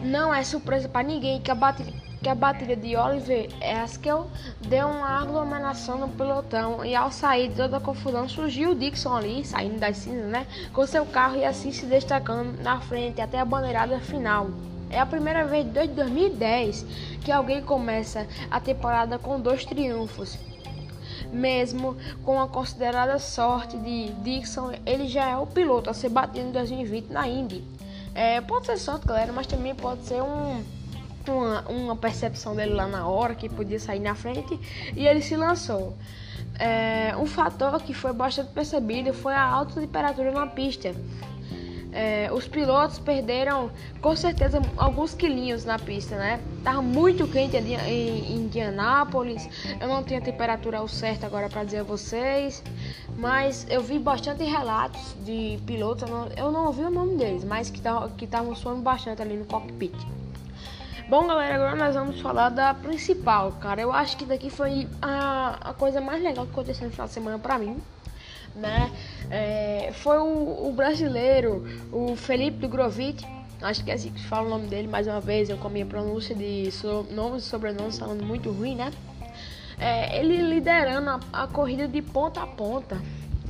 Não 0.03 0.35
é 0.35 0.43
surpresa 0.43 0.89
para 0.89 1.07
ninguém 1.07 1.41
que 1.41 1.53
a, 1.53 1.55
bateria, 1.55 1.95
que 2.21 2.29
a 2.29 2.35
de 2.35 2.97
Oliver 2.97 3.49
Eskel 3.85 4.29
deu 4.61 4.89
uma 4.89 5.23
aglomeração 5.23 5.99
no 5.99 6.09
pelotão 6.09 6.85
e 6.85 6.97
ao 6.97 7.13
sair 7.13 7.49
de 7.49 7.55
toda 7.55 7.77
a 7.77 7.81
confusão 7.81 8.29
surgiu 8.29 8.73
o 8.73 8.75
Dixon 8.75 9.17
ali, 9.17 9.45
saindo 9.45 9.79
das 9.79 9.99
cinzas, 9.99 10.31
né, 10.31 10.47
com 10.73 10.85
seu 10.85 11.07
carro 11.07 11.37
e 11.37 11.45
assim 11.45 11.71
se 11.71 11.87
destacando 11.87 12.61
na 12.61 12.81
frente 12.81 13.21
até 13.21 13.39
a 13.39 13.45
bandeirada 13.45 14.01
final. 14.01 14.51
É 14.91 14.99
a 14.99 15.07
primeira 15.07 15.47
vez 15.47 15.65
desde 15.67 15.95
2010 15.95 16.83
que 17.25 17.31
alguém 17.31 17.63
começa 17.63 18.27
a 18.51 18.59
temporada 18.59 19.17
com 19.17 19.41
dois 19.41 19.65
triunfos. 19.65 20.37
Mesmo 21.33 21.97
com 22.25 22.41
a 22.41 22.47
considerada 22.47 23.19
sorte 23.19 23.77
de 23.79 24.13
Dixon, 24.23 24.73
ele 24.85 25.09
já 25.09 25.31
é 25.31 25.37
o 25.37 25.47
piloto 25.47 25.89
a 25.89 25.95
ser 25.95 26.11
batido 26.11 26.49
em 26.49 26.53
2020 26.53 27.09
na 27.09 27.27
Indy. 27.27 27.65
É, 28.15 28.41
pode 28.43 28.67
ser 28.67 28.77
sorte, 28.77 29.07
galera, 29.07 29.33
mas 29.33 29.47
também 29.47 29.75
pode 29.75 30.05
ser 30.05 30.23
um, 30.23 30.63
uma, 31.27 31.63
uma, 31.69 31.97
percepção 31.97 32.55
dele 32.55 32.75
lá 32.75 32.87
na 32.87 33.09
hora 33.09 33.35
que 33.35 33.49
podia 33.49 33.81
sair 33.81 34.01
na 34.01 34.15
frente 34.15 34.61
e 34.95 35.07
ele 35.07 35.23
se 35.23 35.35
lançou. 35.35 35.97
É, 36.59 37.17
um 37.17 37.25
fator 37.25 37.81
que 37.81 37.95
foi 37.95 38.13
bastante 38.13 38.53
percebido 38.53 39.15
foi 39.15 39.33
a 39.33 39.43
alta 39.43 39.81
temperatura 39.81 40.31
na 40.31 40.47
pista. 40.47 40.95
É, 41.93 42.31
os 42.33 42.49
pilotos 42.49 42.99
perderam 42.99 43.71
com 44.01 44.17
certeza 44.17 44.63
alguns 44.79 45.13
quilinhos 45.15 45.65
na 45.67 45.79
pista, 45.79 46.17
né? 46.17 46.41
Tava 46.65 46.81
muito 46.81 47.29
quente 47.29 47.55
ali 47.55 47.75
em 47.75 48.37
Indianápolis. 48.37 49.47
Eu 49.79 49.89
não 49.89 50.03
tenho 50.03 50.21
a 50.21 50.25
temperatura 50.25 50.79
ao 50.79 50.89
certo 50.89 51.27
agora 51.27 51.51
para 51.51 51.65
dizer 51.65 51.81
a 51.81 51.83
vocês, 51.83 52.63
mas 53.19 53.67
eu 53.69 53.83
vi 53.83 53.99
bastante 53.99 54.43
relatos 54.43 55.15
de 55.23 55.59
pilotos. 55.67 56.09
Eu 56.09 56.09
não, 56.09 56.29
eu 56.29 56.51
não 56.51 56.67
ouvi 56.67 56.83
o 56.83 56.91
nome 56.91 57.17
deles, 57.17 57.45
mas 57.45 57.71
que 57.71 58.25
estavam 58.25 58.55
suando 58.55 58.81
bastante 58.81 59.21
ali 59.21 59.37
no 59.37 59.45
cockpit. 59.45 59.95
Bom, 61.11 61.27
galera, 61.27 61.57
agora 61.57 61.77
nós 61.77 61.95
vamos 61.95 62.23
falar 62.23 62.49
da 62.49 62.73
principal, 62.73 63.53
cara. 63.61 63.83
Eu 63.83 63.93
acho 63.93 64.17
que 64.17 64.25
daqui 64.25 64.49
foi 64.49 64.89
a, 65.03 65.59
a 65.61 65.75
coisa 65.75 66.01
mais 66.01 66.23
legal 66.23 66.47
que 66.47 66.53
aconteceu 66.53 66.87
no 66.87 66.93
final 66.93 67.07
de 67.07 67.13
semana 67.13 67.39
pra 67.39 67.59
mim 67.59 67.77
né? 68.55 68.91
É, 69.31 69.91
foi 69.95 70.19
o, 70.19 70.69
o, 70.69 70.73
brasileiro, 70.73 71.67
o 71.93 72.15
Felipe 72.17 72.59
Dugrovic, 72.59 73.25
acho 73.61 73.85
que 73.85 73.91
é 73.91 73.95
assim 73.95 74.11
que 74.11 74.23
fala 74.25 74.47
o 74.47 74.51
nome 74.51 74.67
dele 74.67 74.89
mais 74.89 75.07
uma 75.07 75.21
vez, 75.21 75.49
eu 75.49 75.57
com 75.57 75.69
a 75.69 75.71
minha 75.71 75.87
pronúncia 75.87 76.35
de 76.35 76.71
so, 76.71 77.07
nomes 77.11 77.45
e 77.45 77.47
sobrenomes 77.47 77.99
falando 77.99 78.25
muito 78.25 78.51
ruim, 78.51 78.75
né? 78.75 78.91
É, 79.79 80.21
ele 80.21 80.37
liderando 80.43 81.11
a, 81.11 81.21
a, 81.33 81.47
corrida 81.47 81.89
de 81.89 82.03
ponta 82.03 82.43
a 82.43 82.47
ponta. 82.47 83.01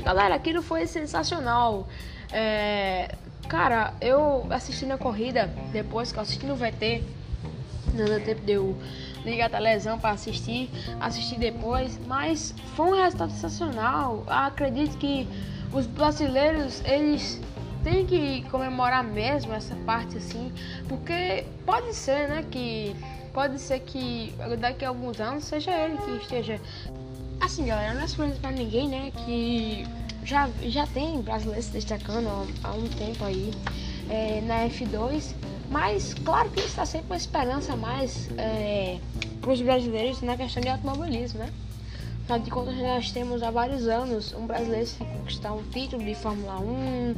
Galera, 0.02 0.34
aquilo 0.34 0.62
foi 0.62 0.86
sensacional. 0.86 1.86
É, 2.32 3.14
cara, 3.48 3.92
eu 4.00 4.46
assistindo 4.50 4.92
a 4.92 4.98
corrida, 4.98 5.52
depois 5.72 6.10
que 6.10 6.18
eu 6.18 6.22
assisti 6.22 6.46
no 6.46 6.56
VT, 6.56 7.02
deu 7.94 8.24
tempo 8.24 8.40
de 8.40 8.58
ligar 9.24 9.46
a 9.46 9.50
televisão 9.50 9.98
para 9.98 10.10
assistir, 10.10 10.70
assistir 11.00 11.38
depois, 11.38 11.98
mas 12.06 12.54
foi 12.74 12.86
um 12.86 13.02
resultado 13.02 13.32
sensacional. 13.32 14.24
Acredito 14.26 14.96
que 14.98 15.28
os 15.72 15.86
brasileiros 15.86 16.82
eles 16.84 17.40
têm 17.82 18.06
que 18.06 18.42
comemorar 18.50 19.02
mesmo 19.02 19.52
essa 19.52 19.74
parte 19.86 20.16
assim, 20.16 20.52
porque 20.88 21.44
pode 21.66 21.94
ser, 21.94 22.28
né, 22.28 22.44
que 22.50 22.94
pode 23.32 23.58
ser 23.58 23.80
que 23.80 24.34
daqui 24.58 24.84
a 24.84 24.88
alguns 24.88 25.20
anos 25.20 25.44
seja 25.44 25.72
ele 25.72 25.96
que 25.98 26.22
esteja 26.22 26.60
assim, 27.40 27.66
galera, 27.66 27.94
não 27.94 28.02
é 28.02 28.06
surpresa 28.06 28.38
para 28.40 28.52
ninguém, 28.52 28.88
né, 28.88 29.12
que 29.24 29.84
já 30.24 30.48
já 30.62 30.86
tem 30.86 31.20
brasileiros 31.20 31.64
se 31.64 31.72
destacando 31.72 32.28
há, 32.28 32.68
há 32.68 32.72
um 32.74 32.86
tempo 32.88 33.24
aí 33.24 33.50
é, 34.08 34.40
na 34.42 34.66
F2 34.68 35.34
mas 35.72 36.12
claro 36.12 36.50
que 36.50 36.60
está 36.60 36.84
sempre 36.84 37.06
uma 37.06 37.16
esperança 37.16 37.74
mais 37.74 38.28
é, 38.36 38.98
para 39.42 39.52
os 39.52 39.60
brasileiros 39.60 40.22
na 40.22 40.36
questão 40.36 40.62
de 40.62 40.68
automobilismo, 40.68 41.40
né? 41.40 41.52
Afinal 42.22 42.38
de 42.38 42.50
contas, 42.50 42.76
nós 42.76 43.10
temos 43.10 43.42
há 43.42 43.50
vários 43.50 43.88
anos 43.88 44.32
um 44.32 44.46
brasileiro 44.46 44.88
que 44.88 45.04
conquistar 45.04 45.52
um 45.52 45.62
título 45.64 46.04
de 46.04 46.14
Fórmula 46.14 46.60
1, 46.60 47.14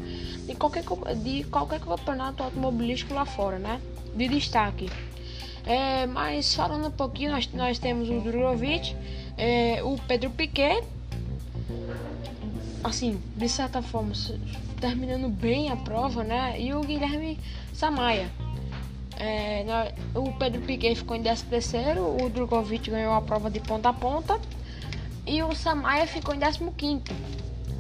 de 0.47 0.55
qualquer, 0.55 0.83
de 1.23 1.45
qualquer 1.45 1.79
campeonato 1.81 2.43
automobilístico 2.43 3.13
lá 3.13 3.27
fora, 3.27 3.59
né? 3.59 3.81
De 4.17 4.27
destaque. 4.27 4.91
É, 5.67 6.07
mas 6.07 6.55
falando 6.55 6.89
um 6.89 6.91
pouquinho, 6.91 7.33
nós, 7.33 7.49
nós 7.53 7.79
temos 7.79 8.09
o 8.09 8.21
Drogovic, 8.21 8.97
é, 9.37 9.83
o 9.83 9.99
Pedro 10.09 10.31
Piquet, 10.31 10.83
assim, 12.83 13.21
de 13.37 13.49
certa 13.49 13.83
forma, 13.83 14.13
terminando 14.81 15.29
bem 15.29 15.69
a 15.69 15.77
prova, 15.77 16.25
né? 16.25 16.59
E 16.59 16.73
o 16.73 16.81
Guilherme 16.81 17.39
Samaia. 17.75 18.31
É, 19.27 19.95
o 20.15 20.31
Pedro 20.33 20.61
Piquet 20.61 20.95
ficou 20.97 21.17
em 21.17 21.23
13 21.23 21.45
o 21.99 22.29
Drogovic 22.29 22.91
ganhou 22.91 23.15
a 23.15 23.23
prova 23.23 23.51
de 23.51 23.59
ponta 23.59 23.89
a 23.89 23.93
ponta 23.93 24.39
e 25.27 25.43
o 25.43 25.55
Samaia 25.55 26.07
ficou 26.07 26.35
em 26.35 26.39
15 26.39 27.03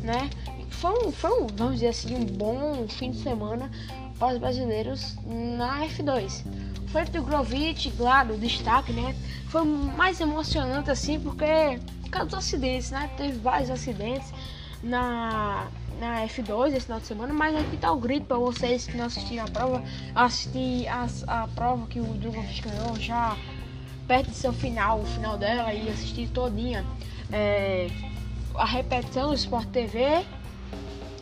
né? 0.02 0.30
Foi 0.70 1.06
um, 1.06 1.12
foi 1.12 1.42
um, 1.42 1.46
vamos 1.48 1.74
dizer 1.74 1.88
assim, 1.88 2.14
um 2.14 2.24
bom 2.24 2.86
fim 2.88 3.10
de 3.10 3.18
semana 3.18 3.70
para 4.18 4.32
os 4.32 4.38
brasileiros 4.38 5.16
na 5.26 5.86
F2. 5.86 6.44
Foi 6.86 7.02
o 7.02 7.10
Drogovic, 7.10 7.90
claro, 7.90 8.34
o 8.34 8.38
destaque, 8.38 8.94
né? 8.94 9.14
Foi 9.48 9.64
mais 9.64 10.20
emocionante 10.20 10.90
assim 10.90 11.20
porque 11.20 11.78
por 12.04 12.10
causa 12.10 12.26
dos 12.26 12.38
acidentes, 12.38 12.90
né? 12.90 13.10
Teve 13.18 13.38
vários 13.38 13.68
acidentes 13.68 14.32
na 14.82 15.68
na 16.00 16.26
F2 16.26 16.68
esse 16.68 16.86
final 16.86 17.00
de 17.00 17.06
semana, 17.06 17.32
mas 17.32 17.56
aqui 17.56 17.76
tá 17.76 17.90
o 17.92 17.96
grito 17.96 18.26
para 18.26 18.36
vocês 18.36 18.86
que 18.86 18.96
não 18.96 19.06
assistiram 19.06 19.44
a 19.44 19.48
prova, 19.48 19.82
assistir 20.14 20.86
a, 20.88 21.06
a 21.26 21.48
prova 21.48 21.86
que 21.86 22.00
o 22.00 22.04
Drogovic 22.04 22.62
ganhou 22.62 22.96
já 22.96 23.36
perto 24.06 24.30
do 24.30 24.36
seu 24.36 24.52
final, 24.52 25.00
o 25.00 25.04
final 25.04 25.38
dela 25.38 25.72
e 25.72 25.88
assistir 25.88 26.28
todinha. 26.28 26.84
É, 27.32 27.88
a 28.54 28.64
repetição 28.64 29.28
do 29.28 29.34
Sport 29.34 29.68
TV 29.68 30.24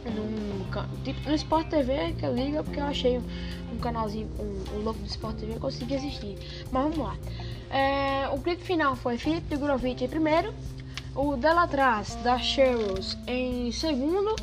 no, 0.05 1.03
tipo, 1.05 1.29
no 1.29 1.35
Sport 1.35 1.69
TV 1.69 2.13
que 2.19 2.27
eu 2.27 2.35
ligo 2.35 2.63
porque 2.65 2.81
eu 2.81 2.85
achei 2.85 3.19
um, 3.19 3.79
canalzinho 3.81 4.29
com 4.37 4.43
um, 4.43 4.65
um 4.75 4.83
logo 4.83 4.99
do 4.99 5.07
Sport 5.07 5.37
TV 5.37 5.55
e 5.55 5.59
consegui 5.59 5.97
assistir. 5.97 6.39
Mas 6.71 6.83
vamos 6.83 6.99
lá. 6.99 7.17
É, 7.71 8.29
o 8.29 8.39
grito 8.39 8.65
final 8.65 8.95
foi 8.97 9.17
Felipe 9.17 9.57
Drogovic 9.57 10.05
em 10.05 10.09
primeiro, 10.09 10.53
o 11.15 11.37
dela 11.37 11.65
atrás 11.65 12.15
da 12.17 12.39
Sherrills 12.39 13.17
em 13.27 13.73
segundo 13.73 14.37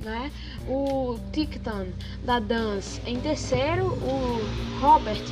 né? 0.00 0.30
O 0.68 1.18
Tictan 1.32 1.88
da 2.24 2.38
Dance 2.38 3.00
em 3.06 3.20
terceiro, 3.20 3.86
o 3.86 4.40
Robert 4.80 5.22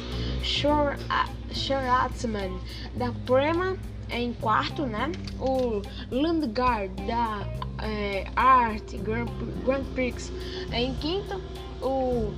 Scharatzman 1.52 2.58
da 2.94 3.12
Prema. 3.26 3.76
Em 4.10 4.32
quarto, 4.32 4.86
né? 4.86 5.12
O 5.38 5.82
Landgard 6.10 6.94
da 7.06 7.46
é, 7.82 8.26
Art 8.34 8.94
Grand, 9.02 9.26
Grand 9.66 9.84
Prix. 9.94 10.32
Em 10.72 10.94
quinto, 10.94 11.38
o 11.82 12.32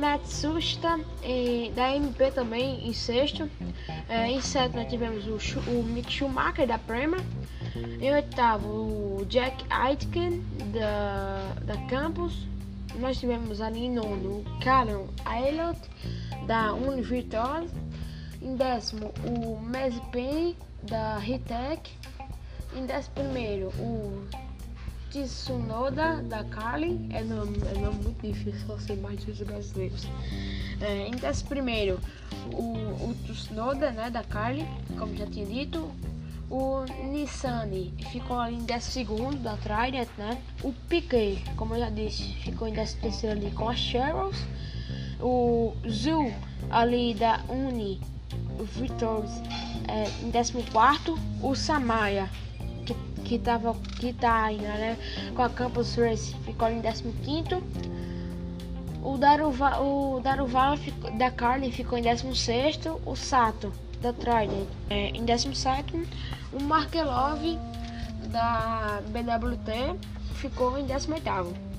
Matsushita 0.00 0.98
da 1.74 1.94
MP 1.94 2.30
também. 2.30 2.88
Em 2.88 2.94
sexto, 2.94 3.50
é, 4.08 4.30
em 4.30 4.40
sétimo 4.40 4.82
tivemos 4.88 5.26
o, 5.26 5.70
o 5.70 5.82
Mick 5.82 6.10
Schumacher 6.10 6.66
da 6.66 6.78
Prema 6.78 7.18
em 8.00 8.12
oitavo, 8.12 8.68
o 8.68 9.26
Jack 9.26 9.64
Aitken 9.70 10.42
da, 10.72 11.54
da 11.64 11.76
Campus. 11.88 12.46
Nós 12.98 13.18
tivemos 13.18 13.60
ali 13.60 13.86
em 13.86 13.92
nono 13.92 14.40
o 14.40 14.44
Callum 14.62 15.06
Aylot 15.24 15.78
da 16.46 16.72
Univirtual. 16.72 17.64
Em 18.40 18.56
décimo, 18.56 19.12
o 19.24 19.58
Penny 20.10 20.56
da 20.82 21.18
Ritec. 21.18 21.90
em 22.76 22.86
décimo 22.86 23.14
primeiro, 23.14 23.68
o 23.78 24.26
Tsunoda 25.10 26.22
da 26.22 26.44
Carlin, 26.44 27.08
é 27.12 27.22
nome, 27.22 27.58
é 27.74 27.78
nome 27.78 28.02
muito 28.02 28.20
difícil, 28.20 28.66
só 28.66 28.78
sei 28.78 28.96
mais 28.96 29.22
dos 29.24 29.38
brasileiros. 29.38 30.06
É, 30.80 31.08
em 31.08 31.12
décimo 31.12 31.48
primeiro, 31.48 31.98
o, 32.52 33.08
o 33.08 33.14
Tsunoda, 33.24 33.90
né, 33.92 34.10
da 34.10 34.22
Carlin, 34.22 34.66
como 34.98 35.16
já 35.16 35.26
tinha 35.26 35.46
dito. 35.46 35.90
O 36.48 36.84
Nissan 37.10 37.68
ficou 38.10 38.38
ali 38.38 38.54
em 38.56 38.64
décimo 38.64 38.92
segundo 38.92 39.36
da 39.38 39.56
Trident, 39.56 40.08
né? 40.16 40.40
O 40.62 40.72
Piquet, 40.72 41.42
como 41.56 41.74
eu 41.74 41.80
já 41.80 41.90
disse, 41.90 42.22
ficou 42.34 42.68
em 42.68 42.72
décimo 42.72 43.02
terceiro 43.02 43.36
ali 43.36 43.50
com 43.50 43.68
a 43.68 43.74
Sherrills. 43.74 44.46
O 45.20 45.74
Zul 45.88 46.32
ali 46.70 47.14
da 47.14 47.40
Uni, 47.48 48.00
Victors, 48.78 49.30
é, 49.88 50.08
em 50.24 50.30
décimo 50.30 50.62
quarto. 50.70 51.18
O 51.42 51.54
Samaya 51.54 52.30
que, 53.26 53.38
tava, 53.38 53.74
que 53.98 54.12
tá 54.12 54.44
ainda, 54.44 54.62
né? 54.62 54.96
Com 55.34 55.42
a 55.42 55.50
Campus 55.50 55.96
Race 55.96 56.34
ficou 56.44 56.68
em 56.68 56.80
15 56.80 57.62
o 59.02 59.16
Daruva, 59.16 59.80
o 59.80 60.20
Daruvala 60.20 60.76
da 61.16 61.30
Carlin 61.30 61.70
ficou 61.70 61.96
em 61.96 62.02
16 62.02 62.80
o 63.04 63.14
Sato 63.14 63.72
da 64.00 64.12
Trident 64.12 64.66
é, 64.90 65.10
em 65.10 65.24
17 65.24 65.48
o 66.58 66.62
Markelov 66.62 67.40
da 68.30 69.00
BWT 69.08 69.98
ficou 70.34 70.78
em 70.78 70.86
18 70.86 71.22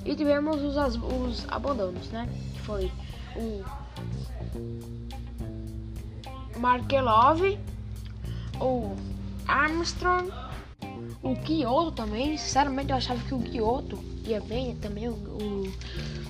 e 0.04 0.14
tivemos 0.14 0.62
os, 0.62 0.76
os 0.76 1.46
abandonos, 1.48 2.08
né? 2.10 2.28
Que 2.54 2.60
foi 2.62 2.92
o 3.36 3.64
Markelov, 6.58 7.58
o 8.60 8.96
Armstrong 9.46 10.30
o 11.22 11.34
Kyoto 11.34 11.92
também, 11.92 12.36
sinceramente 12.36 12.90
eu 12.90 12.96
achava 12.96 13.20
que 13.24 13.34
o 13.34 13.40
Kyoto 13.40 13.98
ia 14.24 14.40
bem, 14.40 14.76
também 14.76 15.08
o, 15.08 15.12
o, 15.12 15.72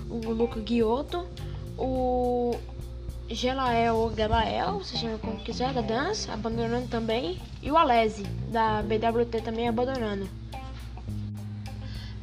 o 0.09 0.33
Luca 0.33 0.61
Kyoto, 0.63 1.27
o 1.77 2.57
Gelael 3.29 3.97
ou 3.97 4.15
Gelael, 4.15 4.83
se 4.83 4.97
chama 4.97 5.19
como 5.19 5.39
quiser, 5.39 5.73
da 5.73 5.81
dança, 5.81 6.33
abandonando 6.33 6.89
também, 6.89 7.39
e 7.63 7.71
o 7.71 7.77
Alesi, 7.77 8.25
da 8.51 8.83
BWT 8.83 9.43
também 9.43 9.69
abandonando. 9.69 10.29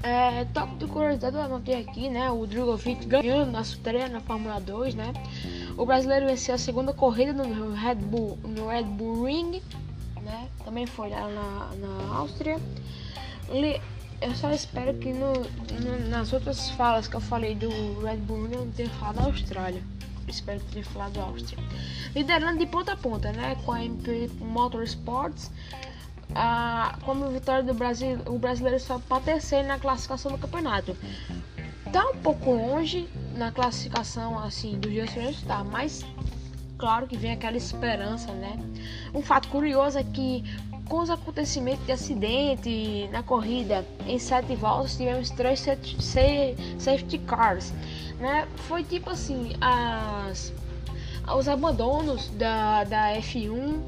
É, 0.04 0.46
top 0.54 0.76
de 0.76 0.86
curiosidade 0.86 1.36
eu 1.36 1.42
anotei 1.42 1.82
aqui, 1.82 2.10
né? 2.10 2.30
O 2.30 2.46
Drogovic 2.46 3.06
ganhou 3.08 3.46
na 3.46 3.62
estreia 3.62 4.08
na 4.08 4.20
Fórmula 4.20 4.60
2, 4.60 4.94
né? 4.94 5.12
O 5.78 5.86
brasileiro 5.86 6.28
venceu 6.28 6.54
a 6.54 6.60
segunda 6.60 6.94
corrida 6.94 7.34
no 7.34 7.74
Red 7.74 7.96
Bull, 7.96 8.38
no 8.44 8.68
Red 8.68 8.84
Bull 8.84 9.26
Ring 9.26 9.62
né? 10.26 10.50
Também 10.66 10.86
foi 10.86 11.10
lá 11.10 11.28
na, 11.30 11.72
na 11.76 12.16
Áustria. 12.18 12.60
Eu 14.22 14.34
só 14.34 14.52
espero 14.52 14.98
que 14.98 15.14
no, 15.14 15.34
no, 15.34 16.10
nas 16.10 16.34
outras 16.34 16.70
falas 16.72 17.08
que 17.08 17.16
eu 17.16 17.22
falei 17.22 17.54
do 17.54 17.70
Red 18.02 18.18
Bull 18.18 18.50
não 18.50 18.70
tenha 18.72 18.90
falado 18.90 19.28
Austrália. 19.28 19.82
Espero 20.28 20.60
que 20.60 20.72
tenha 20.74 20.86
falado 20.86 21.20
Áustria. 21.20 21.58
Liderando 22.16 22.60
de 22.60 22.66
ponta 22.66 22.94
a 22.94 22.98
ponta, 22.98 23.32
né? 23.32 23.56
Com 23.66 23.72
a 23.72 23.84
MP 23.84 24.30
Motorsports. 24.40 25.52
Ah, 26.34 26.98
como 27.04 27.30
vitória 27.30 27.64
do 27.64 27.74
Brasil, 27.74 28.20
o 28.26 28.38
brasileiro 28.38 28.80
só 28.80 29.00
para 29.00 29.22
terceiro 29.22 29.68
na 29.68 29.80
classificação 29.80 30.32
do 30.32 30.38
campeonato. 30.38 30.98
Tá 31.92 32.10
um 32.10 32.18
pouco 32.18 32.52
longe 32.52 33.08
na 33.38 33.52
classificação 33.52 34.38
assim 34.40 34.80
dos 34.80 34.92
dias 34.92 35.10
primeiros, 35.10 35.42
tá? 35.44 35.64
Mas 35.64 36.04
claro 36.78 37.08
que 37.08 37.16
vem 37.16 37.32
aquela 37.32 37.56
esperança, 37.56 38.32
né? 38.34 38.58
Um 39.14 39.22
fato 39.22 39.48
curioso 39.50 39.98
é 39.98 40.04
que 40.04 40.44
com 40.88 41.00
os 41.00 41.10
acontecimentos 41.10 41.86
de 41.86 41.92
acidente 41.92 43.10
na 43.12 43.24
corrida 43.24 43.86
em 44.06 44.20
sete 44.20 44.56
voltas 44.56 44.96
tivemos 44.96 45.30
três 45.32 45.66
safety 46.80 47.18
cars, 47.20 47.74
né? 48.20 48.48
Foi 48.68 48.84
tipo 48.84 49.10
assim 49.10 49.54
as 49.62 50.54
os 51.36 51.48
abandonos 51.48 52.30
da, 52.30 52.84
da 52.84 53.14
F1 53.16 53.80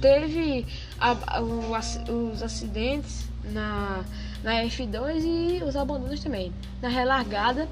teve 0.00 0.66
a, 1.00 1.40
os 1.40 2.42
acidentes 2.42 3.28
na, 3.44 4.04
na 4.42 4.64
F2 4.64 5.22
e 5.24 5.62
os 5.62 5.76
abandonos 5.76 6.20
também. 6.20 6.52
Na 6.82 6.88
relargada 6.88 7.68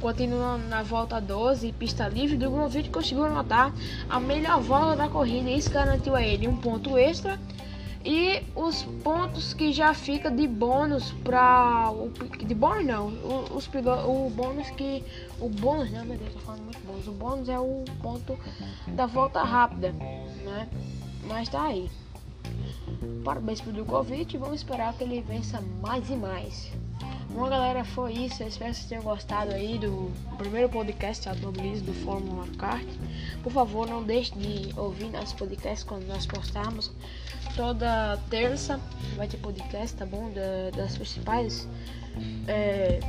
Continuando 0.00 0.66
na 0.68 0.82
volta 0.82 1.18
12, 1.18 1.72
pista 1.72 2.06
livre, 2.08 2.36
Drogovic 2.36 2.90
conseguiu 2.90 3.24
anotar 3.24 3.72
a 4.08 4.20
melhor 4.20 4.60
volta 4.60 4.96
da 4.96 5.08
corrida 5.08 5.48
e 5.48 5.56
isso 5.56 5.70
garantiu 5.70 6.14
a 6.14 6.22
ele 6.22 6.46
um 6.46 6.56
ponto 6.56 6.98
extra 6.98 7.38
e 8.04 8.42
os 8.54 8.82
pontos 9.02 9.54
que 9.54 9.72
já 9.72 9.94
fica 9.94 10.30
de 10.30 10.46
bônus 10.46 11.12
para 11.24 11.90
o 11.90 12.10
de 12.44 12.54
bônus 12.54 12.84
não, 12.84 13.06
os 13.54 13.66
o 13.66 14.30
bônus 14.30 14.68
que 14.70 15.02
o 15.40 15.48
bônus, 15.48 15.90
não, 15.90 16.04
meu 16.04 16.18
Deus, 16.18 16.34
tô 16.34 16.40
falando 16.40 16.64
muito 16.64 16.80
bônus. 16.86 17.08
O 17.08 17.12
bônus 17.12 17.48
é 17.48 17.58
o 17.58 17.84
ponto 18.02 18.38
da 18.88 19.06
volta 19.06 19.42
rápida, 19.42 19.92
né? 20.44 20.68
Mas 21.26 21.48
tá 21.48 21.62
aí. 21.62 21.90
Parabéns 23.24 23.62
pro 23.62 23.72
Djokovic, 23.72 24.36
vamos 24.36 24.56
esperar 24.56 24.92
que 24.92 25.04
ele 25.04 25.22
vença 25.22 25.62
mais 25.80 26.10
e 26.10 26.14
mais. 26.14 26.70
Bom, 27.30 27.48
galera, 27.48 27.84
foi 27.84 28.12
isso. 28.12 28.42
Eu 28.42 28.48
espero 28.48 28.70
que 28.70 28.76
vocês 28.76 28.88
tenham 28.88 29.02
gostado 29.02 29.52
aí 29.52 29.76
do 29.78 30.12
primeiro 30.36 30.68
podcast 30.68 31.28
automobilismo 31.28 31.86
do 31.86 31.94
Fórmula 32.04 32.46
Kart. 32.58 32.86
Por 33.42 33.50
favor, 33.50 33.88
não 33.88 34.04
deixe 34.04 34.32
de 34.38 34.78
ouvir 34.78 35.10
nossos 35.10 35.32
podcasts 35.32 35.82
quando 35.82 36.06
nós 36.06 36.26
postarmos. 36.26 36.92
Toda 37.56 38.18
terça 38.30 38.80
vai 39.16 39.28
ter 39.28 39.36
podcast, 39.36 39.96
tá 39.96 40.06
bom? 40.06 40.30
Da, 40.32 40.76
das 40.76 40.96
principais. 40.96 41.68
É, 42.48 43.00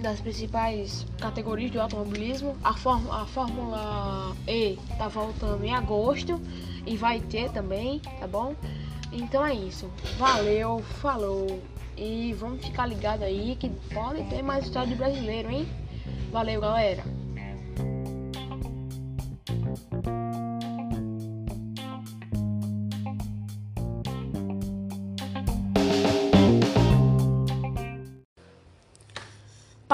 das 0.00 0.20
principais 0.20 1.06
categorias 1.18 1.70
do 1.70 1.80
automobilismo. 1.80 2.56
A, 2.62 2.70
a 2.70 3.26
Fórmula 3.26 4.36
E 4.46 4.78
tá 4.98 5.08
voltando 5.08 5.64
em 5.64 5.74
agosto 5.74 6.40
e 6.86 6.96
vai 6.96 7.20
ter 7.20 7.50
também, 7.50 8.00
tá 8.20 8.26
bom? 8.26 8.54
Então 9.12 9.44
é 9.44 9.54
isso. 9.54 9.90
Valeu, 10.18 10.80
falou. 11.00 11.62
E 11.96 12.34
vamos 12.34 12.64
ficar 12.64 12.86
ligado 12.86 13.22
aí 13.22 13.56
que 13.56 13.70
pode 13.92 14.22
ter 14.24 14.42
mais 14.42 14.64
história 14.64 14.88
de 14.88 14.94
brasileiro, 14.94 15.50
hein? 15.50 15.68
Valeu, 16.32 16.60
galera! 16.60 17.04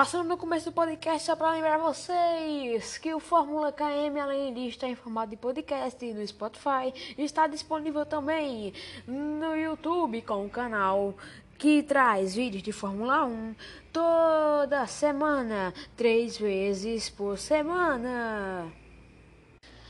Passando 0.00 0.28
no 0.30 0.38
começo 0.38 0.70
do 0.70 0.72
podcast, 0.72 1.26
só 1.26 1.36
para 1.36 1.50
lembrar 1.50 1.76
vocês 1.76 2.96
que 2.96 3.12
o 3.12 3.20
Fórmula 3.20 3.70
KM, 3.70 4.18
além 4.18 4.54
de 4.54 4.68
estar 4.68 4.88
em 4.88 4.94
formato 4.94 5.28
de 5.28 5.36
podcast 5.36 6.14
no 6.14 6.26
Spotify, 6.26 7.14
está 7.18 7.46
disponível 7.46 8.06
também 8.06 8.72
no 9.06 9.54
YouTube 9.54 10.22
com 10.22 10.46
o 10.46 10.48
canal 10.48 11.14
que 11.58 11.82
traz 11.82 12.34
vídeos 12.34 12.62
de 12.62 12.72
Fórmula 12.72 13.26
1 13.26 13.54
toda 13.92 14.86
semana, 14.86 15.74
três 15.98 16.38
vezes 16.38 17.10
por 17.10 17.36
semana. 17.36 18.72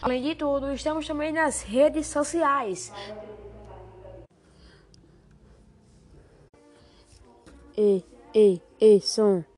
Além 0.02 0.24
de 0.24 0.34
tudo, 0.34 0.72
estamos 0.72 1.06
também 1.06 1.30
nas 1.32 1.62
redes 1.62 2.08
sociais. 2.08 2.92
E, 7.78 8.02
e, 8.34 8.60
e, 8.80 9.00
som. 9.00 9.44